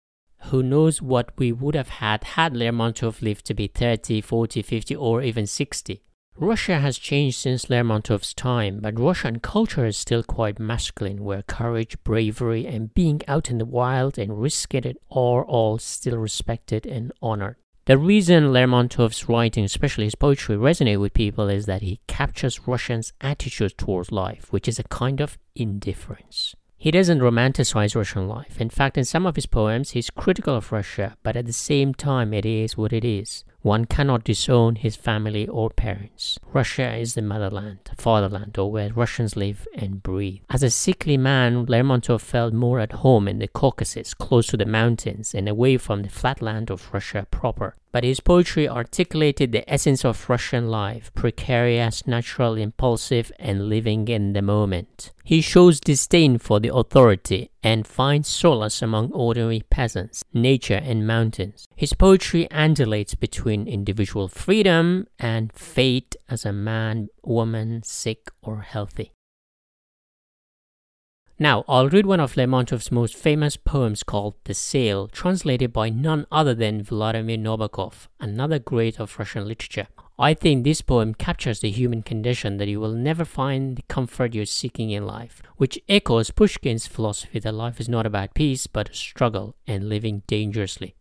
Who 0.50 0.62
knows 0.62 1.00
what 1.00 1.32
we 1.38 1.52
would 1.52 1.74
have 1.74 1.88
had 1.88 2.22
had 2.36 2.52
Lermontov 2.52 3.22
lived 3.22 3.46
to 3.46 3.54
be 3.54 3.66
30, 3.66 4.20
40, 4.20 4.60
50, 4.60 4.94
or 4.94 5.22
even 5.22 5.46
60. 5.46 6.02
Russia 6.36 6.80
has 6.80 6.98
changed 6.98 7.38
since 7.38 7.70
Lermontov's 7.70 8.34
time, 8.34 8.80
but 8.82 9.00
Russian 9.00 9.40
culture 9.40 9.86
is 9.86 9.96
still 9.96 10.22
quite 10.22 10.58
masculine, 10.58 11.24
where 11.24 11.40
courage, 11.40 11.96
bravery, 12.04 12.66
and 12.66 12.92
being 12.92 13.22
out 13.26 13.48
in 13.50 13.56
the 13.56 13.64
wild 13.64 14.18
and 14.18 14.38
risking 14.38 14.84
it 14.84 14.98
are 15.10 15.46
all 15.46 15.78
still 15.78 16.18
respected 16.18 16.84
and 16.84 17.10
honored. 17.22 17.56
The 17.90 17.98
reason 17.98 18.52
Lermontov's 18.52 19.28
writing, 19.28 19.64
especially 19.64 20.04
his 20.04 20.14
poetry, 20.14 20.54
resonate 20.54 21.00
with 21.00 21.12
people 21.12 21.48
is 21.48 21.66
that 21.66 21.82
he 21.82 21.98
captures 22.06 22.68
Russians' 22.68 23.12
attitude 23.20 23.76
towards 23.76 24.12
life, 24.12 24.46
which 24.52 24.68
is 24.68 24.78
a 24.78 24.84
kind 24.84 25.20
of 25.20 25.36
indifference. 25.56 26.54
He 26.76 26.92
doesn't 26.92 27.18
romanticize 27.18 27.96
Russian 27.96 28.28
life. 28.28 28.60
In 28.60 28.70
fact, 28.70 28.96
in 28.96 29.04
some 29.04 29.26
of 29.26 29.34
his 29.34 29.46
poems, 29.46 29.90
he's 29.90 30.08
critical 30.08 30.54
of 30.54 30.70
Russia, 30.70 31.16
but 31.24 31.34
at 31.36 31.46
the 31.46 31.52
same 31.52 31.92
time, 31.92 32.32
it 32.32 32.46
is 32.46 32.76
what 32.76 32.92
it 32.92 33.04
is. 33.04 33.42
One 33.62 33.86
cannot 33.86 34.22
disown 34.22 34.76
his 34.76 34.94
family 34.94 35.48
or 35.48 35.68
parents. 35.68 36.38
Russia 36.52 36.94
is 36.94 37.14
the 37.14 37.22
motherland, 37.22 37.90
fatherland, 37.98 38.56
or 38.56 38.70
where 38.70 38.92
Russians 38.92 39.36
live 39.36 39.66
and 39.74 40.00
breathe. 40.00 40.42
As 40.48 40.62
a 40.62 40.70
sickly 40.70 41.16
man, 41.16 41.66
Lermontov 41.66 42.20
felt 42.20 42.54
more 42.54 42.78
at 42.78 42.92
home 42.92 43.26
in 43.26 43.40
the 43.40 43.48
Caucasus, 43.48 44.14
close 44.14 44.46
to 44.46 44.56
the 44.56 44.64
mountains, 44.64 45.34
and 45.34 45.48
away 45.48 45.76
from 45.76 46.02
the 46.02 46.08
flatland 46.08 46.70
of 46.70 46.88
Russia 46.94 47.26
proper. 47.32 47.74
But 47.92 48.04
his 48.04 48.20
poetry 48.20 48.68
articulated 48.68 49.50
the 49.50 49.68
essence 49.72 50.04
of 50.04 50.28
Russian 50.28 50.68
life 50.68 51.12
precarious, 51.14 52.06
natural, 52.06 52.54
impulsive, 52.54 53.32
and 53.38 53.68
living 53.68 54.06
in 54.06 54.32
the 54.32 54.42
moment. 54.42 55.12
He 55.24 55.40
shows 55.40 55.80
disdain 55.80 56.38
for 56.38 56.60
the 56.60 56.74
authority 56.74 57.50
and 57.62 57.86
finds 57.86 58.28
solace 58.28 58.80
among 58.80 59.12
ordinary 59.12 59.62
peasants, 59.70 60.22
nature, 60.32 60.80
and 60.82 61.06
mountains. 61.06 61.66
His 61.74 61.92
poetry 61.92 62.50
undulates 62.50 63.14
between 63.14 63.66
individual 63.66 64.28
freedom 64.28 65.06
and 65.18 65.52
fate 65.52 66.14
as 66.28 66.44
a 66.44 66.52
man, 66.52 67.08
woman, 67.24 67.82
sick, 67.82 68.30
or 68.42 68.60
healthy. 68.60 69.12
Now, 71.42 71.64
I'll 71.66 71.88
read 71.88 72.04
one 72.04 72.20
of 72.20 72.34
Lermontov's 72.34 72.92
most 72.92 73.16
famous 73.16 73.56
poems 73.56 74.02
called 74.02 74.34
The 74.44 74.52
Sail, 74.52 75.08
translated 75.08 75.72
by 75.72 75.88
none 75.88 76.26
other 76.30 76.54
than 76.54 76.82
Vladimir 76.82 77.38
Nabokov, 77.38 78.08
another 78.20 78.58
great 78.58 79.00
of 79.00 79.18
Russian 79.18 79.48
literature. 79.48 79.86
I 80.18 80.34
think 80.34 80.64
this 80.64 80.82
poem 80.82 81.14
captures 81.14 81.60
the 81.60 81.70
human 81.70 82.02
condition 82.02 82.58
that 82.58 82.68
you 82.68 82.78
will 82.78 82.92
never 82.92 83.24
find 83.24 83.76
the 83.76 83.82
comfort 83.88 84.34
you're 84.34 84.44
seeking 84.44 84.90
in 84.90 85.06
life, 85.06 85.40
which 85.56 85.80
echoes 85.88 86.30
Pushkin's 86.30 86.86
philosophy 86.86 87.38
that 87.38 87.54
life 87.54 87.80
is 87.80 87.88
not 87.88 88.04
about 88.04 88.34
peace 88.34 88.66
but 88.66 88.90
a 88.90 88.94
struggle 88.94 89.56
and 89.66 89.88
living 89.88 90.22
dangerously. 90.26 90.94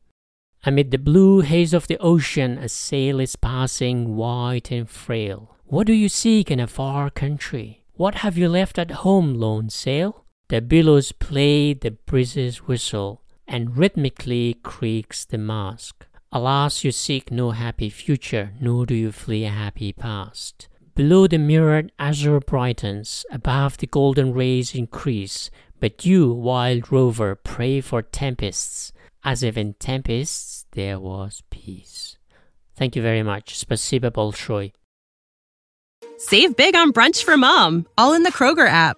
Amid 0.66 0.92
the 0.92 1.00
blue 1.00 1.42
haze 1.42 1.74
of 1.74 1.88
the 1.88 1.98
ocean, 1.98 2.58
a 2.60 2.70
sail 2.70 3.20
is 3.20 3.36
passing 3.36 4.16
white 4.16 4.72
and 4.72 4.90
frail. 4.90 5.58
What 5.66 5.86
do 5.86 5.92
you 5.92 6.08
seek 6.08 6.50
in 6.50 6.62
a 6.62 6.68
far 6.68 7.10
country? 7.10 7.84
What 7.96 8.16
have 8.16 8.38
you 8.38 8.48
left 8.48 8.80
at 8.80 8.92
home, 8.92 9.34
lone 9.34 9.70
sail? 9.70 10.24
The 10.50 10.62
billows 10.62 11.12
play, 11.12 11.74
the 11.74 11.92
breezes 11.92 12.68
whistle, 12.68 13.22
and 13.48 13.78
rhythmically 13.78 14.58
creaks 14.64 15.24
the 15.24 15.38
mast. 15.38 15.94
Alas, 16.32 16.84
you 16.84 16.92
seek 16.92 17.32
no 17.32 17.52
happy 17.52 17.92
future, 17.92 18.54
nor 18.60 18.88
do 18.88 18.96
you 18.96 19.12
flee 19.12 19.46
a 19.46 19.50
happy 19.50 19.94
past. 19.94 20.68
Below 20.96 21.28
the 21.28 21.38
mirrored 21.38 21.92
azure 22.00 22.40
brightens, 22.40 23.28
above 23.32 23.78
the 23.78 23.86
golden 23.86 24.34
rays 24.34 24.74
increase, 24.74 25.52
but 25.80 26.04
you, 26.04 26.34
wild 26.34 26.92
rover, 26.92 27.36
pray 27.36 27.80
for 27.80 28.02
tempests, 28.02 28.92
as 29.24 29.44
if 29.44 29.56
in 29.56 29.76
tempests 29.76 30.66
there 30.72 31.00
was 31.00 31.44
peace. 31.52 32.18
Thank 32.76 32.96
you 32.96 33.04
very 33.04 33.22
much. 33.22 33.54
Spasiba 33.54 34.10
Bolshoi. 34.10 34.72
Save 36.18 36.56
big 36.56 36.76
on 36.76 36.92
brunch 36.92 37.24
for 37.24 37.38
mom, 37.38 37.86
all 38.00 38.14
in 38.14 38.24
the 38.24 38.32
Kroger 38.32 38.68
app. 38.68 38.98